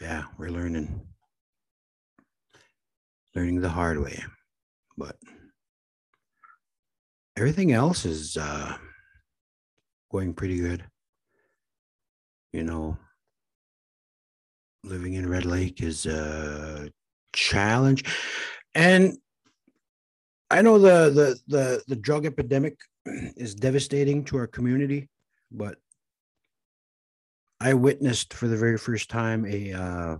yeah, 0.00 0.24
we're 0.38 0.50
learning 0.50 1.00
learning 3.34 3.60
the 3.60 3.68
hard 3.68 3.98
way. 3.98 4.22
But 4.96 5.16
everything 7.36 7.72
else 7.72 8.04
is 8.04 8.36
uh, 8.36 8.76
going 10.10 10.34
pretty 10.34 10.58
good. 10.58 10.84
You 12.52 12.64
know, 12.64 12.98
living 14.84 15.14
in 15.14 15.28
Red 15.28 15.44
Lake 15.44 15.82
is 15.82 16.06
a 16.06 16.90
challenge. 17.32 18.04
And 18.74 19.18
I 20.50 20.62
know 20.62 20.78
the 20.78 21.10
the 21.10 21.40
the, 21.46 21.82
the 21.86 21.96
drug 21.96 22.26
epidemic 22.26 22.78
is 23.06 23.54
devastating 23.54 24.24
to 24.24 24.36
our 24.38 24.46
community, 24.46 25.08
but 25.50 25.78
I 27.60 27.74
witnessed 27.74 28.34
for 28.34 28.48
the 28.48 28.56
very 28.56 28.78
first 28.78 29.10
time 29.10 29.46
a 29.46 29.72
uh, 29.72 30.16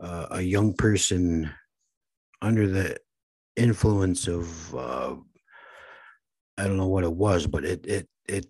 uh, 0.00 0.26
a 0.32 0.42
young 0.42 0.74
person 0.74 1.50
under 2.42 2.66
the 2.66 2.98
influence 3.56 4.28
of 4.28 4.74
uh, 4.74 5.14
I 6.58 6.64
don't 6.64 6.76
know 6.76 6.88
what 6.88 7.04
it 7.04 7.12
was, 7.12 7.46
but 7.46 7.64
it 7.64 7.86
it 7.86 8.08
it 8.28 8.46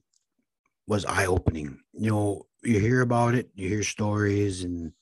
was 0.89 1.05
eye 1.05 1.27
opening. 1.27 1.79
You 1.93 2.11
know, 2.11 2.47
you 2.63 2.81
hear 2.81 3.03
about 3.03 3.35
it, 3.35 3.49
you 3.55 3.69
hear 3.69 3.83
stories, 3.83 4.65
and 4.65 4.93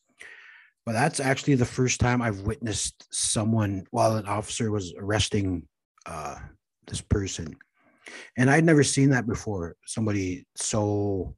but 0.85 0.93
that's 0.93 1.21
actually 1.21 1.55
the 1.55 1.65
first 1.65 2.01
time 2.01 2.21
I've 2.21 2.41
witnessed 2.41 3.07
someone 3.11 3.85
while 3.91 4.17
an 4.17 4.27
officer 4.27 4.71
was 4.71 4.95
arresting 4.99 5.67
uh, 6.07 6.37
this 6.87 7.01
person, 7.01 7.57
and 8.37 8.51
I'd 8.51 8.65
never 8.65 8.83
seen 8.83 9.11
that 9.11 9.27
before. 9.27 9.77
Somebody 9.87 10.45
so 10.57 11.35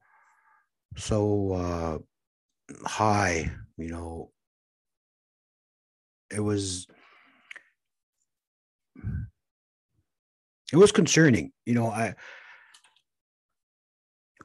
so 0.96 1.52
uh, 1.52 1.98
high, 2.86 3.50
you 3.76 3.90
know. 3.90 4.30
It 6.30 6.40
was 6.40 6.86
it 10.72 10.76
was 10.76 10.90
concerning, 10.90 11.52
you 11.66 11.74
know. 11.74 11.88
I 11.88 12.14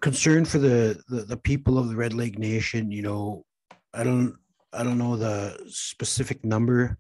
concerned 0.01 0.47
for 0.47 0.59
the, 0.59 1.01
the 1.07 1.21
the 1.21 1.37
people 1.37 1.77
of 1.77 1.89
the 1.89 1.95
Red 1.95 2.13
Lake 2.13 2.37
Nation. 2.37 2.91
You 2.91 3.01
know, 3.01 3.45
I 3.93 4.03
don't 4.03 4.35
I 4.71 4.83
don't 4.83 4.97
know 4.97 5.17
the 5.17 5.57
specific 5.67 6.45
number 6.45 6.97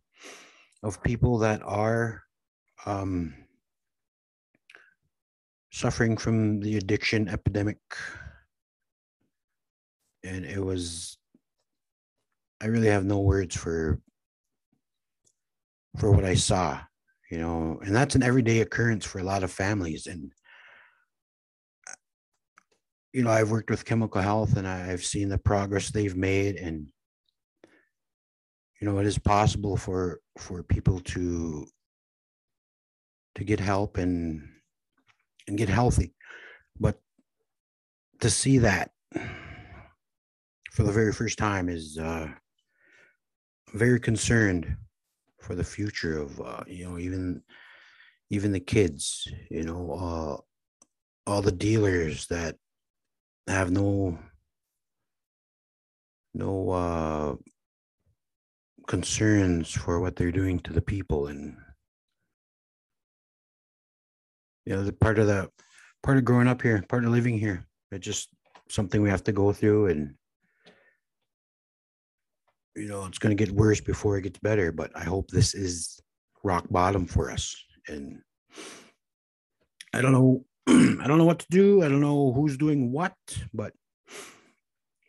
of 0.83 1.03
people 1.03 1.39
that 1.39 1.61
are 1.63 2.23
um, 2.85 3.33
suffering 5.71 6.17
from 6.17 6.59
the 6.59 6.77
addiction 6.77 7.27
epidemic. 7.27 7.77
And 10.23 10.45
it 10.45 10.59
was 10.63 11.17
i 12.61 12.65
really 12.65 12.87
have 12.87 13.05
no 13.05 13.19
words 13.19 13.55
for 13.55 14.01
for 15.97 16.11
what 16.11 16.25
i 16.25 16.33
saw 16.33 16.77
you 17.29 17.37
know? 17.37 17.79
And 17.83 17.95
that's 17.95 18.15
an 18.15 18.23
everyday 18.23 18.61
occurrence 18.61 19.05
for 19.05 19.19
a 19.19 19.23
lot 19.23 19.43
of 19.43 19.51
families. 19.51 20.07
And 20.07 20.31
you 23.13 23.23
know 23.23 23.31
i've 23.31 23.49
worked 23.49 23.71
with 23.71 23.85
chemical 23.85 24.21
health 24.21 24.55
and 24.55 24.67
i've 24.67 25.03
seen 25.03 25.29
the 25.29 25.37
progress 25.39 25.89
they've 25.89 26.15
made 26.15 26.57
and 26.57 26.87
you 28.79 28.87
know 28.87 28.99
it 28.99 29.05
is 29.05 29.17
possible 29.17 29.75
for 29.75 30.19
for 30.37 30.63
people 30.63 30.99
to 31.01 31.67
to 33.35 33.43
get 33.43 33.59
help 33.59 33.97
and 33.97 34.47
and 35.47 35.57
get 35.57 35.69
healthy. 35.69 36.13
But 36.79 36.99
to 38.21 38.29
see 38.29 38.59
that 38.59 38.91
for 40.71 40.83
the 40.83 40.91
very 40.91 41.11
first 41.11 41.37
time 41.37 41.67
is 41.67 41.97
uh, 41.97 42.29
very 43.73 43.99
concerned 43.99 44.77
for 45.41 45.55
the 45.55 45.63
future 45.63 46.19
of 46.19 46.39
uh, 46.39 46.63
you 46.67 46.87
know 46.87 46.97
even 46.97 47.41
even 48.29 48.51
the 48.51 48.59
kids 48.59 49.27
you 49.49 49.63
know 49.63 49.91
uh, 49.91 51.29
all 51.29 51.41
the 51.41 51.51
dealers 51.51 52.27
that 52.27 52.55
have 53.47 53.71
no 53.71 54.17
no 56.33 56.69
uh, 56.69 57.35
concerns 58.89 59.71
for 59.71 60.01
what 60.01 60.17
they're 60.17 60.31
doing 60.31 60.59
to 60.59 60.73
the 60.73 60.81
people 60.81 61.27
and 61.27 61.55
you 64.65 64.75
know 64.75 64.83
the 64.83 64.91
part 64.91 65.17
of 65.17 65.27
the 65.27 65.49
part 66.03 66.17
of 66.17 66.25
growing 66.25 66.47
up 66.47 66.61
here 66.61 66.83
part 66.89 67.05
of 67.05 67.11
living 67.11 67.37
here 67.37 67.65
it's 67.91 68.05
just 68.05 68.29
something 68.67 69.01
we 69.01 69.09
have 69.09 69.23
to 69.23 69.31
go 69.31 69.53
through 69.53 69.87
and 69.87 70.13
you 72.79 72.87
know, 72.87 73.05
it's 73.05 73.19
going 73.19 73.35
to 73.35 73.45
get 73.45 73.53
worse 73.53 73.81
before 73.81 74.17
it 74.17 74.21
gets 74.21 74.39
better. 74.39 74.71
But 74.71 74.91
I 74.95 75.03
hope 75.03 75.29
this 75.29 75.53
is 75.53 75.99
rock 76.43 76.65
bottom 76.69 77.05
for 77.05 77.29
us. 77.29 77.55
And 77.87 78.21
I 79.93 80.01
don't 80.01 80.13
know, 80.13 80.45
I 80.67 81.07
don't 81.07 81.17
know 81.17 81.25
what 81.25 81.39
to 81.39 81.47
do. 81.49 81.83
I 81.83 81.89
don't 81.89 82.01
know 82.01 82.31
who's 82.31 82.57
doing 82.57 82.91
what, 82.91 83.15
but 83.53 83.73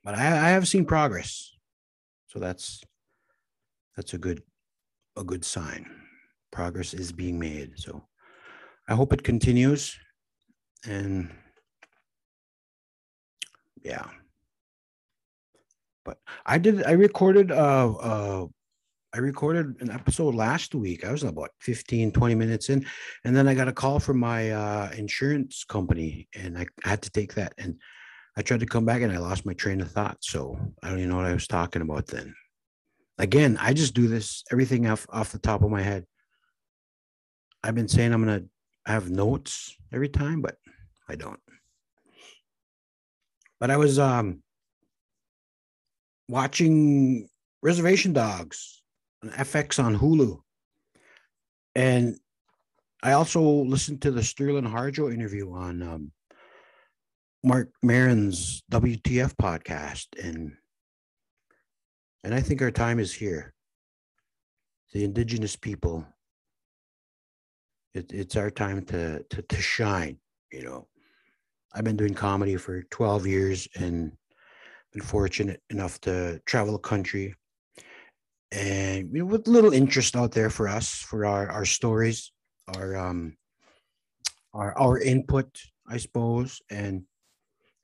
but 0.02 0.14
I, 0.14 0.24
I 0.24 0.50
have 0.50 0.66
seen 0.66 0.86
progress. 0.86 1.54
So 2.28 2.38
that's 2.38 2.82
that's 3.96 4.14
a 4.14 4.18
good 4.18 4.42
a 5.16 5.24
good 5.24 5.44
sign. 5.44 5.86
Progress 6.50 6.94
is 6.94 7.12
being 7.12 7.38
made. 7.38 7.72
So 7.76 8.04
I 8.88 8.94
hope 8.94 9.12
it 9.12 9.22
continues. 9.22 9.96
And 10.86 11.30
yeah. 13.82 14.06
But 16.04 16.18
I 16.46 16.58
did. 16.58 16.84
I 16.84 16.92
recorded. 16.92 17.52
Uh, 17.52 17.92
uh, 17.92 18.46
I 19.12 19.18
recorded 19.18 19.76
an 19.80 19.90
episode 19.90 20.34
last 20.34 20.74
week. 20.74 21.04
I 21.04 21.10
was 21.10 21.24
about 21.24 21.50
15, 21.60 22.12
20 22.12 22.34
minutes 22.36 22.70
in, 22.70 22.86
and 23.24 23.36
then 23.36 23.48
I 23.48 23.54
got 23.54 23.66
a 23.66 23.72
call 23.72 23.98
from 23.98 24.20
my 24.20 24.50
uh, 24.50 24.90
insurance 24.96 25.64
company, 25.64 26.28
and 26.34 26.56
I 26.56 26.66
had 26.84 27.02
to 27.02 27.10
take 27.10 27.34
that. 27.34 27.52
And 27.58 27.76
I 28.36 28.42
tried 28.42 28.60
to 28.60 28.66
come 28.66 28.84
back, 28.84 29.02
and 29.02 29.12
I 29.12 29.18
lost 29.18 29.44
my 29.44 29.52
train 29.54 29.80
of 29.80 29.90
thought. 29.90 30.18
So 30.20 30.58
I 30.82 30.88
don't 30.88 30.98
even 30.98 31.10
know 31.10 31.16
what 31.16 31.26
I 31.26 31.34
was 31.34 31.48
talking 31.48 31.82
about 31.82 32.06
then. 32.06 32.34
Again, 33.20 33.58
I 33.60 33.74
just 33.74 33.92
do 33.92 34.08
this 34.08 34.44
everything 34.50 34.86
off 34.86 35.06
off 35.10 35.30
the 35.30 35.38
top 35.38 35.62
of 35.62 35.70
my 35.70 35.82
head. 35.82 36.06
I've 37.62 37.74
been 37.74 37.86
saying 37.86 38.14
I'm 38.14 38.24
gonna 38.24 38.44
have 38.86 39.10
notes 39.10 39.76
every 39.92 40.08
time, 40.08 40.40
but 40.40 40.56
I 41.06 41.16
don't. 41.16 41.38
But 43.60 43.70
I 43.70 43.76
was 43.76 43.98
um 43.98 44.42
watching 46.30 47.28
Reservation 47.62 48.14
Dogs 48.14 48.80
on 49.22 49.28
FX 49.28 49.84
on 49.84 49.98
Hulu. 49.98 50.40
And 51.74 52.16
I 53.02 53.12
also 53.12 53.42
listened 53.42 54.00
to 54.02 54.12
the 54.12 54.22
Sterling 54.22 54.64
Harjo 54.64 55.12
interview 55.12 55.52
on 55.52 55.82
um, 55.82 56.12
Marc 57.44 57.68
Maron's 57.82 58.62
WTF 58.72 59.34
podcast. 59.34 60.06
And 60.22 60.52
and 62.24 62.34
I 62.34 62.40
think 62.40 62.62
our 62.62 62.70
time 62.70 62.98
is 62.98 63.12
here. 63.12 63.54
The 64.92 65.04
indigenous 65.04 65.56
people. 65.56 66.06
It, 67.94 68.12
it's 68.12 68.36
our 68.36 68.50
time 68.50 68.84
to, 68.86 69.24
to 69.30 69.42
to 69.42 69.62
shine, 69.62 70.18
you 70.52 70.62
know. 70.64 70.86
I've 71.72 71.84
been 71.84 71.96
doing 71.96 72.14
comedy 72.14 72.56
for 72.56 72.82
12 72.82 73.26
years 73.26 73.68
and 73.76 74.12
been 74.92 75.02
fortunate 75.02 75.60
enough 75.70 76.00
to 76.00 76.40
travel 76.46 76.72
the 76.72 76.80
country 76.80 77.34
and 78.52 79.10
you 79.12 79.20
know, 79.20 79.26
with 79.26 79.46
little 79.46 79.72
interest 79.72 80.16
out 80.16 80.32
there 80.32 80.50
for 80.50 80.68
us 80.68 80.94
for 80.94 81.24
our 81.24 81.48
our 81.50 81.64
stories 81.64 82.32
our 82.76 82.96
um 82.96 83.36
our 84.52 84.76
our 84.76 84.98
input 84.98 85.46
i 85.88 85.96
suppose 85.96 86.60
and 86.70 87.04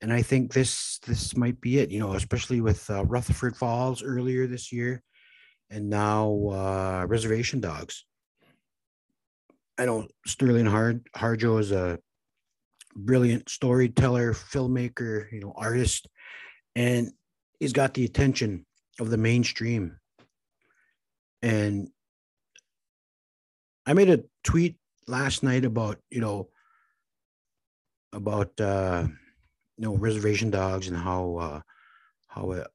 and 0.03 0.13
i 0.13 0.23
think 0.23 0.53
this 0.53 0.99
this 1.07 1.37
might 1.37 1.61
be 1.61 1.79
it 1.79 1.91
you 1.91 2.01
know 2.01 2.15
especially 2.15 2.61
with 2.61 2.89
uh, 2.91 3.05
rutherford 3.05 3.57
falls 3.57 4.03
earlier 4.03 4.47
this 4.47 4.73
year 4.73 5.03
and 5.71 5.89
now 5.89 6.31
uh 6.51 7.05
reservation 7.09 7.61
dogs 7.61 8.05
i 9.79 9.85
know 9.85 10.07
sterling 10.27 10.67
hard 10.67 11.07
harjo 11.17 11.59
is 11.59 11.73
a 11.73 11.99
brilliant 12.95 13.49
storyteller 13.49 14.33
filmmaker 14.33 15.31
you 15.33 15.41
know 15.41 15.53
artist 15.57 16.09
and 16.75 17.11
he's 17.59 17.73
got 17.73 17.95
the 17.95 18.05
attention 18.05 18.67
of 19.01 19.11
the 19.11 19.17
mainstream. 19.17 19.99
And 21.43 21.89
I 23.87 23.95
made 23.95 24.11
a 24.11 24.25
tweet 24.45 24.77
last 25.07 25.43
night 25.43 25.65
about, 25.65 25.99
you 26.11 26.21
know, 26.21 26.49
about 28.13 28.59
uh 28.61 29.07
you 29.77 29.85
know 29.85 29.95
reservation 29.97 30.51
dogs 30.51 30.89
and 30.89 30.97
how 30.97 31.37
uh 31.37 31.61
how 32.29 32.53
it, 32.53 32.67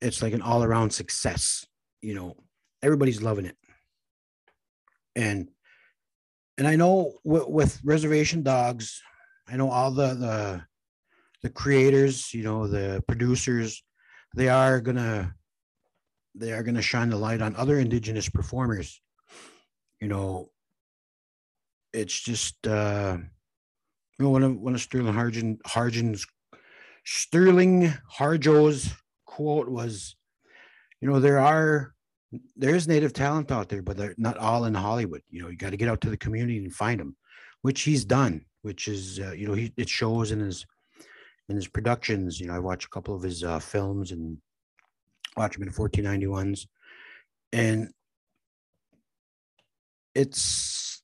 it's 0.00 0.22
like 0.22 0.32
an 0.32 0.42
all-around 0.42 0.90
success 0.90 1.66
you 2.00 2.14
know 2.14 2.36
everybody's 2.82 3.22
loving 3.22 3.44
it 3.44 3.56
and 5.16 5.48
and 6.58 6.66
i 6.66 6.76
know 6.76 7.12
with, 7.24 7.46
with 7.48 7.80
reservation 7.84 8.42
dogs 8.42 9.02
i 9.48 9.56
know 9.56 9.70
all 9.70 9.90
the 9.90 10.14
the 10.14 10.62
the 11.42 11.50
creators, 11.50 12.34
you 12.34 12.42
know, 12.42 12.66
the 12.66 13.02
producers, 13.06 13.82
they 14.34 14.48
are 14.48 14.80
gonna 14.80 15.34
they 16.34 16.52
are 16.52 16.62
gonna 16.62 16.82
shine 16.82 17.10
the 17.10 17.16
light 17.16 17.42
on 17.42 17.56
other 17.56 17.78
indigenous 17.78 18.28
performers. 18.28 19.00
You 20.00 20.08
know, 20.08 20.50
it's 21.92 22.18
just 22.18 22.66
uh 22.66 23.18
You 24.20 24.26
know, 24.26 24.32
one 24.32 24.42
of 24.42 24.56
one 24.58 24.74
of 24.74 24.82
Sterling 24.82 25.14
Harjan 25.14 26.26
Sterling 27.06 27.94
Harjo's 28.18 28.92
quote 29.24 29.66
was, 29.66 30.14
you 31.00 31.08
know, 31.08 31.20
there 31.20 31.38
are 31.38 31.94
there 32.54 32.74
is 32.74 32.86
native 32.86 33.14
talent 33.14 33.50
out 33.50 33.70
there, 33.70 33.80
but 33.80 33.96
they're 33.96 34.14
not 34.18 34.36
all 34.36 34.66
in 34.66 34.74
Hollywood. 34.74 35.22
You 35.30 35.40
know, 35.40 35.48
you 35.48 35.56
got 35.56 35.70
to 35.70 35.78
get 35.78 35.88
out 35.88 36.02
to 36.02 36.10
the 36.10 36.18
community 36.18 36.58
and 36.58 36.70
find 36.70 37.00
them, 37.00 37.16
which 37.62 37.80
he's 37.80 38.04
done. 38.04 38.44
Which 38.60 38.88
is, 38.88 39.18
uh, 39.18 39.32
you 39.32 39.48
know, 39.48 39.54
he 39.54 39.72
it 39.78 39.88
shows 39.88 40.32
in 40.32 40.40
his 40.40 40.66
in 41.48 41.56
his 41.56 41.66
productions. 41.66 42.38
You 42.38 42.48
know, 42.48 42.56
I 42.56 42.58
watch 42.58 42.84
a 42.84 42.90
couple 42.90 43.14
of 43.14 43.22
his 43.22 43.42
uh, 43.42 43.58
films 43.58 44.12
and 44.12 44.36
watch 45.34 45.56
him 45.56 45.62
in 45.62 45.70
1491s, 45.70 46.66
and 47.54 47.88
it's 50.14 51.02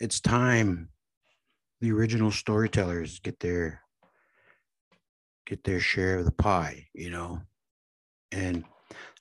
it's 0.00 0.18
time 0.18 0.88
the 1.82 1.90
original 1.90 2.30
storytellers 2.30 3.18
get 3.18 3.40
their 3.40 3.82
get 5.46 5.64
their 5.64 5.80
share 5.80 6.18
of 6.18 6.24
the 6.24 6.30
pie, 6.32 6.86
you 6.94 7.10
know. 7.10 7.42
And 8.30 8.64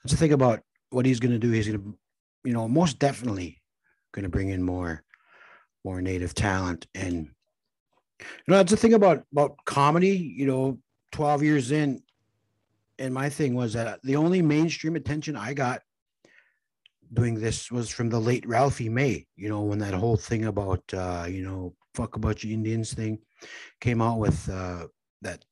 that's 0.04 0.14
the 0.14 0.18
thing 0.18 0.32
about 0.32 0.62
what 0.92 1.08
he's 1.08 1.20
going 1.20 1.32
to 1.32 1.40
do. 1.40 1.50
He's 1.50 1.68
going 1.68 1.82
to, 1.82 1.98
you 2.44 2.54
know, 2.54 2.68
most 2.68 3.00
definitely 3.00 3.60
going 4.14 4.24
to 4.24 4.30
bring 4.30 4.50
in 4.50 4.62
more, 4.62 5.04
more 5.84 6.04
native 6.04 6.36
talent. 6.36 6.86
And 6.94 7.32
you 8.20 8.26
know, 8.48 8.58
that's 8.58 8.70
the 8.70 8.78
thing 8.78 8.94
about 8.94 9.24
about 9.32 9.58
comedy. 9.66 10.16
You 10.16 10.46
know, 10.46 10.78
twelve 11.12 11.42
years 11.42 11.72
in, 11.72 12.04
and 13.00 13.12
my 13.12 13.28
thing 13.28 13.56
was 13.56 13.74
that 13.74 14.04
the 14.04 14.18
only 14.18 14.44
mainstream 14.44 14.96
attention 14.96 15.36
I 15.36 15.56
got 15.56 15.82
doing 17.14 17.36
this 17.36 17.72
was 17.72 17.90
from 17.90 18.10
the 18.10 18.20
late 18.20 18.48
Ralphie 18.48 18.90
May. 18.90 19.26
You 19.36 19.50
know, 19.50 19.62
when 19.62 19.80
that 19.80 19.94
whole 19.94 20.18
thing 20.18 20.46
about 20.46 20.84
uh, 20.94 21.26
you 21.30 21.44
know, 21.44 21.76
fuck 21.94 22.16
a 22.16 22.20
bunch 22.20 22.44
of 22.44 22.52
Indians 22.52 22.94
thing 22.94 23.20
came 23.80 24.02
out 24.02 24.20
with 24.20 24.50
uh, 24.50 24.88
that 25.22 25.44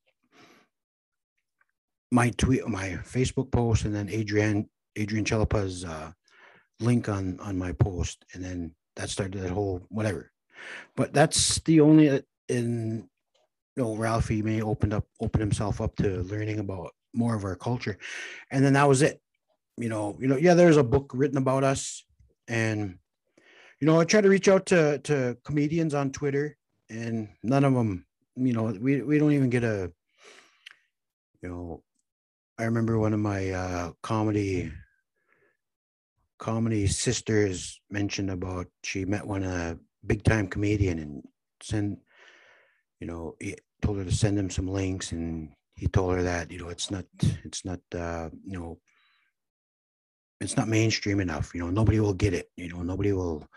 my 2.11 2.29
tweet, 2.31 2.67
my 2.67 2.99
Facebook 3.03 3.51
post, 3.51 3.85
and 3.85 3.95
then 3.95 4.09
Adrian 4.09 4.69
Adrian 4.95 5.25
Chalepah's 5.25 5.85
uh, 5.85 6.11
link 6.79 7.09
on 7.09 7.39
on 7.39 7.57
my 7.57 7.71
post, 7.73 8.25
and 8.33 8.43
then 8.43 8.73
that 8.95 9.09
started 9.09 9.41
that 9.41 9.51
whole 9.51 9.81
whatever. 9.89 10.31
But 10.95 11.13
that's 11.13 11.59
the 11.59 11.81
only 11.81 12.09
uh, 12.09 12.21
in 12.47 13.07
you 13.75 13.83
know 13.83 13.95
Ralphie 13.95 14.41
May 14.41 14.61
opened 14.61 14.93
up 14.93 15.05
opened 15.19 15.41
himself 15.41 15.81
up 15.81 15.95
to 15.97 16.23
learning 16.23 16.59
about 16.59 16.91
more 17.13 17.35
of 17.35 17.43
our 17.43 17.55
culture, 17.55 17.97
and 18.51 18.63
then 18.63 18.73
that 18.73 18.87
was 18.87 19.01
it. 19.01 19.21
You 19.79 19.89
know, 19.89 20.17
you 20.19 20.27
know, 20.27 20.35
yeah, 20.35 20.53
there's 20.53 20.77
a 20.77 20.83
book 20.83 21.11
written 21.13 21.37
about 21.37 21.63
us, 21.63 22.03
and 22.47 22.99
you 23.79 23.87
know, 23.87 23.99
I 23.99 24.03
try 24.03 24.21
to 24.21 24.29
reach 24.29 24.49
out 24.49 24.65
to 24.67 24.99
to 24.99 25.37
comedians 25.45 25.93
on 25.93 26.11
Twitter, 26.11 26.57
and 26.89 27.29
none 27.43 27.63
of 27.63 27.73
them, 27.73 28.05
you 28.35 28.53
know, 28.53 28.65
we 28.79 29.01
we 29.01 29.17
don't 29.17 29.31
even 29.31 29.49
get 29.49 29.63
a, 29.63 29.91
you 31.41 31.49
know, 31.49 31.83
I 32.59 32.65
remember 32.65 32.99
one 32.99 33.13
of 33.13 33.21
my 33.21 33.51
uh, 33.51 33.91
comedy 34.03 34.69
comedy 36.39 36.87
sisters 36.87 37.79
mentioned 37.89 38.31
about 38.31 38.67
she 38.83 39.05
met 39.05 39.25
one 39.25 39.43
a 39.43 39.77
big 40.05 40.23
time 40.23 40.47
comedian 40.47 40.99
and 40.99 41.23
send 41.61 41.97
you 42.99 43.07
know 43.07 43.35
he 43.39 43.55
told 43.81 43.97
her 43.97 44.05
to 44.05 44.11
send 44.11 44.39
him 44.39 44.49
some 44.49 44.67
links 44.67 45.11
and 45.11 45.49
he 45.75 45.87
told 45.87 46.15
her 46.15 46.23
that 46.23 46.49
you 46.49 46.57
know 46.57 46.69
it's 46.69 46.89
not 46.89 47.05
it's 47.43 47.65
not 47.65 47.79
uh 47.93 48.29
you 48.45 48.57
know 48.57 48.77
it's 50.41 50.57
not 50.57 50.67
mainstream 50.67 51.19
enough 51.19 51.51
you 51.53 51.59
know 51.59 51.69
nobody 51.69 51.99
will 51.99 52.13
get 52.13 52.33
it 52.33 52.49
you 52.55 52.69
know 52.69 52.81
nobody 52.81 53.11
will 53.11 53.47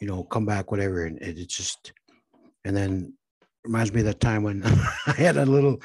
you 0.00 0.06
know 0.06 0.22
come 0.24 0.46
back 0.46 0.70
whatever 0.70 1.04
and 1.06 1.20
it, 1.20 1.38
it's 1.38 1.56
just 1.56 1.92
and 2.64 2.76
then 2.76 3.12
reminds 3.64 3.92
me 3.92 4.00
of 4.00 4.06
that 4.06 4.20
time 4.20 4.42
when 4.42 4.62
i 5.06 5.12
had 5.16 5.36
a 5.36 5.44
little 5.44 5.80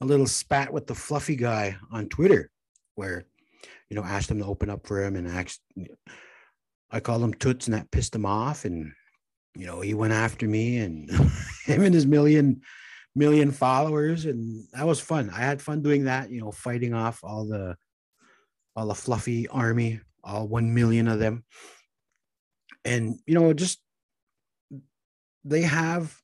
a 0.00 0.06
little 0.06 0.26
spat 0.26 0.72
with 0.72 0.86
the 0.86 0.94
fluffy 0.94 1.36
guy 1.36 1.76
on 1.92 2.08
Twitter, 2.08 2.50
where 2.94 3.24
you 3.88 3.96
know 3.96 4.02
asked 4.02 4.30
him 4.30 4.38
to 4.38 4.46
open 4.46 4.70
up 4.70 4.86
for 4.86 5.02
him 5.02 5.16
and 5.16 5.28
asked. 5.28 5.60
I 6.90 7.00
called 7.00 7.22
him 7.22 7.34
Toots, 7.34 7.66
and 7.66 7.74
that 7.74 7.90
pissed 7.90 8.14
him 8.14 8.26
off, 8.26 8.64
and 8.64 8.92
you 9.54 9.66
know 9.66 9.80
he 9.80 9.94
went 9.94 10.12
after 10.12 10.46
me 10.46 10.78
and 10.78 11.10
him 11.64 11.82
and 11.82 11.94
his 11.94 12.06
million 12.06 12.62
million 13.14 13.50
followers, 13.50 14.24
and 14.24 14.64
that 14.72 14.86
was 14.86 15.00
fun. 15.00 15.30
I 15.30 15.40
had 15.40 15.60
fun 15.62 15.82
doing 15.82 16.04
that. 16.04 16.30
You 16.30 16.40
know, 16.40 16.52
fighting 16.52 16.94
off 16.94 17.20
all 17.22 17.46
the 17.46 17.76
all 18.76 18.86
the 18.86 18.94
fluffy 18.94 19.48
army, 19.48 20.00
all 20.22 20.48
one 20.48 20.74
million 20.74 21.08
of 21.08 21.18
them, 21.18 21.44
and 22.84 23.18
you 23.26 23.34
know 23.34 23.52
just 23.52 23.80
they 25.44 25.62
have 25.62 26.16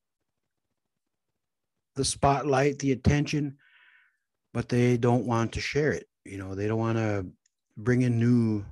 the 1.97 2.05
spotlight, 2.05 2.79
the 2.79 2.93
attention, 2.93 3.57
but 4.53 4.69
they 4.69 4.97
don't 4.97 5.27
want 5.27 5.53
to 5.53 5.61
share 5.61 5.93
it. 5.93 6.07
You 6.25 6.39
know, 6.39 6.55
they 6.55 6.69
don't 6.69 6.79
want 6.79 6.99
to 6.99 7.27
bring 7.77 8.03
in 8.03 8.19
new 8.19 8.65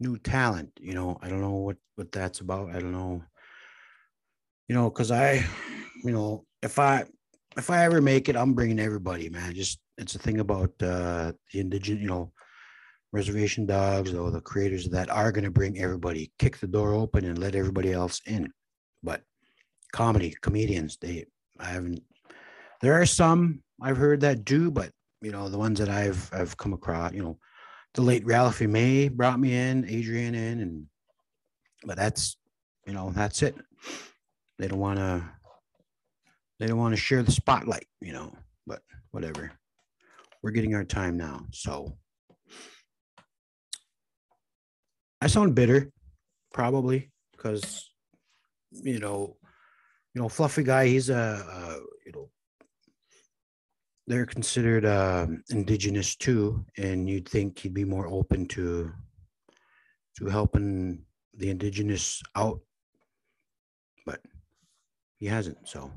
new 0.00 0.16
talent. 0.18 0.70
You 0.80 0.94
know, 0.94 1.18
I 1.22 1.28
don't 1.28 1.40
know 1.40 1.56
what 1.56 1.76
what 1.96 2.12
that's 2.12 2.40
about. 2.40 2.70
I 2.70 2.80
don't 2.80 2.92
know. 2.92 3.22
You 4.68 4.74
know, 4.74 4.90
because 4.90 5.10
I, 5.10 5.44
you 6.04 6.12
know, 6.12 6.44
if 6.62 6.78
I 6.78 7.04
if 7.56 7.70
I 7.70 7.84
ever 7.84 8.00
make 8.00 8.28
it, 8.28 8.36
I'm 8.36 8.54
bringing 8.54 8.78
everybody, 8.78 9.28
man. 9.28 9.54
Just 9.54 9.78
it's 9.96 10.14
a 10.14 10.18
thing 10.18 10.40
about 10.40 10.70
uh, 10.82 11.32
the 11.52 11.60
indigenous, 11.60 12.00
you 12.00 12.08
know, 12.08 12.32
reservation 13.12 13.66
dogs 13.66 14.14
or 14.14 14.30
the 14.30 14.40
creators 14.40 14.88
that 14.88 15.10
are 15.10 15.32
going 15.32 15.44
to 15.44 15.50
bring 15.50 15.78
everybody, 15.78 16.30
kick 16.38 16.58
the 16.58 16.66
door 16.66 16.92
open 16.92 17.24
and 17.24 17.38
let 17.38 17.54
everybody 17.54 17.92
else 17.92 18.20
in. 18.26 18.52
But 19.02 19.22
comedy, 19.92 20.36
comedians, 20.40 20.98
they 21.00 21.26
I 21.58 21.66
haven't. 21.66 22.02
There 22.80 23.00
are 23.00 23.06
some 23.06 23.62
I've 23.82 23.96
heard 23.96 24.20
that 24.20 24.44
do, 24.44 24.70
but 24.70 24.92
you 25.20 25.32
know, 25.32 25.48
the 25.48 25.58
ones 25.58 25.78
that 25.78 25.88
I've 25.88 26.28
I've 26.32 26.56
come 26.56 26.72
across, 26.72 27.12
you 27.12 27.22
know, 27.22 27.38
the 27.94 28.02
late 28.02 28.24
Ralphie 28.24 28.66
May 28.66 29.08
brought 29.08 29.40
me 29.40 29.54
in, 29.54 29.88
Adrian 29.88 30.34
in, 30.34 30.60
and 30.60 30.86
but 31.84 31.96
that's 31.96 32.36
you 32.86 32.92
know, 32.92 33.10
that's 33.10 33.42
it. 33.42 33.54
They 34.58 34.68
don't 34.68 34.78
want 34.78 34.98
to 34.98 35.24
they 36.58 36.66
don't 36.66 36.78
want 36.78 36.94
to 36.94 37.00
share 37.00 37.22
the 37.22 37.32
spotlight, 37.32 37.86
you 38.00 38.12
know, 38.12 38.32
but 38.66 38.82
whatever. 39.10 39.52
We're 40.42 40.50
getting 40.50 40.74
our 40.74 40.84
time 40.84 41.16
now. 41.16 41.46
So 41.52 41.96
I 45.20 45.26
sound 45.26 45.54
bitter, 45.54 45.90
probably, 46.52 47.10
because 47.32 47.90
you 48.70 49.00
know, 49.00 49.36
you 50.14 50.22
know, 50.22 50.28
fluffy 50.28 50.62
guy, 50.62 50.86
he's 50.86 51.10
a, 51.10 51.14
a 51.14 51.80
you 52.06 52.12
know 52.12 52.30
they're 54.06 54.26
considered 54.26 54.86
um, 54.86 55.42
indigenous 55.50 56.16
too, 56.16 56.64
and 56.78 57.08
you'd 57.08 57.28
think 57.28 57.58
he'd 57.58 57.74
be 57.74 57.84
more 57.84 58.06
open 58.06 58.46
to 58.48 58.92
to 60.18 60.26
helping 60.26 61.04
the 61.34 61.50
indigenous 61.50 62.22
out, 62.34 62.60
but 64.06 64.20
he 65.18 65.26
hasn't. 65.26 65.68
So 65.68 65.92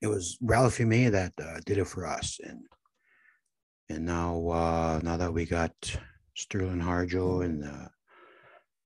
it 0.00 0.06
was 0.06 0.38
Ralphie 0.40 0.84
May 0.84 1.08
that 1.08 1.32
uh, 1.40 1.60
did 1.66 1.78
it 1.78 1.86
for 1.86 2.06
us, 2.06 2.38
and 2.42 2.64
and 3.88 4.06
now 4.06 4.48
uh, 4.48 5.00
now 5.02 5.16
that 5.16 5.32
we 5.32 5.44
got 5.44 5.74
Sterling 6.34 6.80
Harjo 6.80 7.44
and 7.44 7.64
uh, 7.64 7.88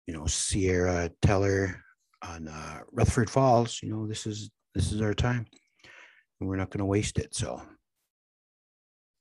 you 0.07 0.13
know 0.13 0.25
Sierra 0.25 1.09
Teller 1.21 1.81
on 2.21 2.47
uh, 2.47 2.79
Rutherford 2.91 3.29
Falls, 3.29 3.79
you 3.81 3.89
know 3.89 4.07
this 4.07 4.25
is 4.25 4.49
this 4.73 4.91
is 4.91 5.01
our 5.01 5.13
time 5.13 5.45
and 6.39 6.49
we're 6.49 6.57
not 6.57 6.69
going 6.69 6.79
to 6.79 6.85
waste 6.85 7.17
it. 7.17 7.33
So, 7.35 7.61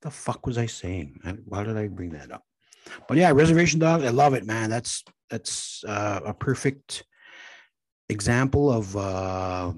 the 0.01 0.11
fuck 0.11 0.45
was 0.45 0.57
I 0.57 0.65
saying? 0.65 1.19
Why 1.45 1.63
did 1.63 1.77
I 1.77 1.87
bring 1.87 2.11
that 2.11 2.31
up? 2.31 2.43
But 3.07 3.17
yeah, 3.17 3.31
reservation 3.31 3.79
dogs. 3.79 4.03
I 4.03 4.09
love 4.09 4.33
it, 4.33 4.45
man. 4.45 4.69
That's 4.69 5.03
that's 5.29 5.83
uh, 5.87 6.19
a 6.25 6.33
perfect 6.33 7.03
example 8.09 8.71
of 8.71 8.95
uh, 8.95 9.73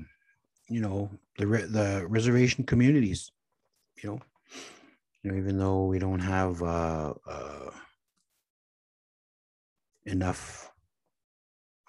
you 0.69 0.82
know 0.82 1.10
the 1.38 1.47
re- 1.47 1.62
the 1.65 2.06
reservation 2.10 2.65
communities. 2.65 3.32
You 4.04 4.10
know, 4.10 4.19
you 5.23 5.32
know, 5.32 5.38
even 5.38 5.58
though 5.58 5.86
we 5.86 6.00
don't 6.00 6.19
have 6.19 6.62
uh, 6.62 7.13
uh, 7.26 7.69
enough 10.07 10.71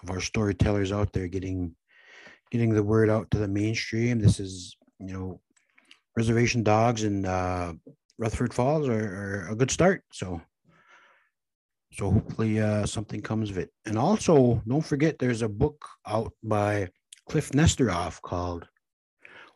of 0.02 0.10
our 0.10 0.20
storytellers 0.20 0.92
out 0.92 1.12
there 1.12 1.28
getting 1.28 1.74
getting 2.50 2.74
the 2.74 2.82
word 2.82 3.10
out 3.10 3.30
to 3.30 3.38
the 3.38 3.48
mainstream. 3.48 4.20
This 4.20 4.40
is 4.40 4.76
you 4.98 5.12
know, 5.12 5.40
reservation 6.16 6.62
dogs 6.62 7.04
in 7.04 7.24
uh, 7.24 7.72
Rutherford 8.18 8.52
Falls 8.52 8.88
are, 8.88 9.46
are, 9.46 9.48
a 9.50 9.56
good 9.56 9.70
start. 9.70 10.02
So, 10.12 10.40
so 11.92 12.10
hopefully 12.10 12.60
uh, 12.60 12.86
something 12.86 13.20
comes 13.20 13.50
of 13.50 13.58
it. 13.58 13.70
And 13.86 13.98
also, 13.98 14.62
don't 14.66 14.84
forget, 14.84 15.18
there's 15.18 15.42
a 15.42 15.48
book 15.48 15.84
out 16.06 16.32
by 16.42 16.88
Kliph 17.30 17.52
Nesteroff 17.52 18.20
called 18.22 18.66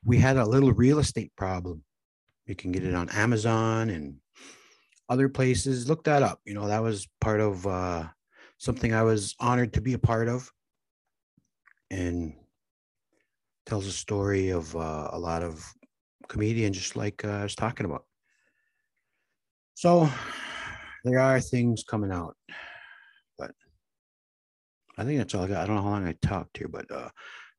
"We 0.04 0.18
Had 0.18 0.36
a 0.36 0.46
Little 0.46 0.72
Real 0.72 0.98
Estate 0.98 1.32
Problem." 1.36 1.82
You 2.46 2.54
can 2.54 2.72
get 2.72 2.84
it 2.84 2.94
on 2.94 3.08
Amazon 3.10 3.90
and 3.90 4.16
other 5.08 5.28
places. 5.28 5.88
Look 5.88 6.04
that 6.04 6.22
up. 6.22 6.40
You 6.44 6.54
know, 6.54 6.68
that 6.68 6.82
was 6.82 7.08
part 7.20 7.40
of 7.40 7.66
uh, 7.66 8.06
something 8.62 8.94
I 8.94 9.02
was 9.02 9.34
honored 9.40 9.72
to 9.72 9.80
be 9.80 9.94
a 9.94 9.98
part 9.98 10.28
of. 10.28 10.48
And 11.90 12.34
tells 13.66 13.86
a 13.86 13.92
story 13.92 14.50
of 14.50 14.74
uh, 14.76 15.08
a 15.12 15.18
lot 15.18 15.42
of 15.42 15.64
comedians, 16.28 16.78
just 16.78 16.96
like 16.96 17.24
uh, 17.24 17.28
I 17.28 17.42
was 17.42 17.56
talking 17.56 17.86
about. 17.86 18.04
So 19.74 20.08
there 21.04 21.18
are 21.18 21.40
things 21.40 21.82
coming 21.84 22.12
out, 22.12 22.36
but 23.36 23.50
I 24.96 25.04
think 25.04 25.18
that's 25.18 25.34
all 25.34 25.44
I 25.44 25.48
got. 25.48 25.62
I 25.62 25.66
don't 25.66 25.76
know 25.76 25.82
how 25.82 25.90
long 25.90 26.06
I 26.06 26.14
talked 26.22 26.56
here, 26.58 26.68
but 26.68 26.90
uh, 26.90 27.10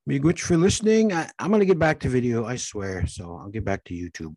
Miigwech 0.10 0.40
for 0.40 0.58
listening. 0.58 1.14
I, 1.14 1.30
I'm 1.38 1.52
gonna 1.52 1.66
get 1.66 1.80
back 1.80 2.00
to 2.02 2.10
video, 2.10 2.46
I 2.46 2.56
swear. 2.56 3.06
So 3.08 3.38
I'll 3.38 3.50
get 3.50 3.66
back 3.66 3.84
to 3.86 3.94
YouTube 3.94 4.36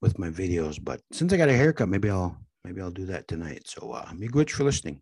with 0.00 0.18
my 0.18 0.30
videos. 0.30 0.78
But 0.82 1.00
since 1.12 1.32
I 1.32 1.36
got 1.36 1.48
a 1.48 1.56
haircut, 1.56 1.88
maybe 1.88 2.10
I'll 2.10 2.36
maybe 2.64 2.80
I'll 2.80 2.90
do 2.90 3.06
that 3.06 3.28
tonight. 3.28 3.62
So 3.66 3.92
uh, 3.92 4.10
Miigwech 4.12 4.50
for 4.50 4.64
listening. 4.64 5.00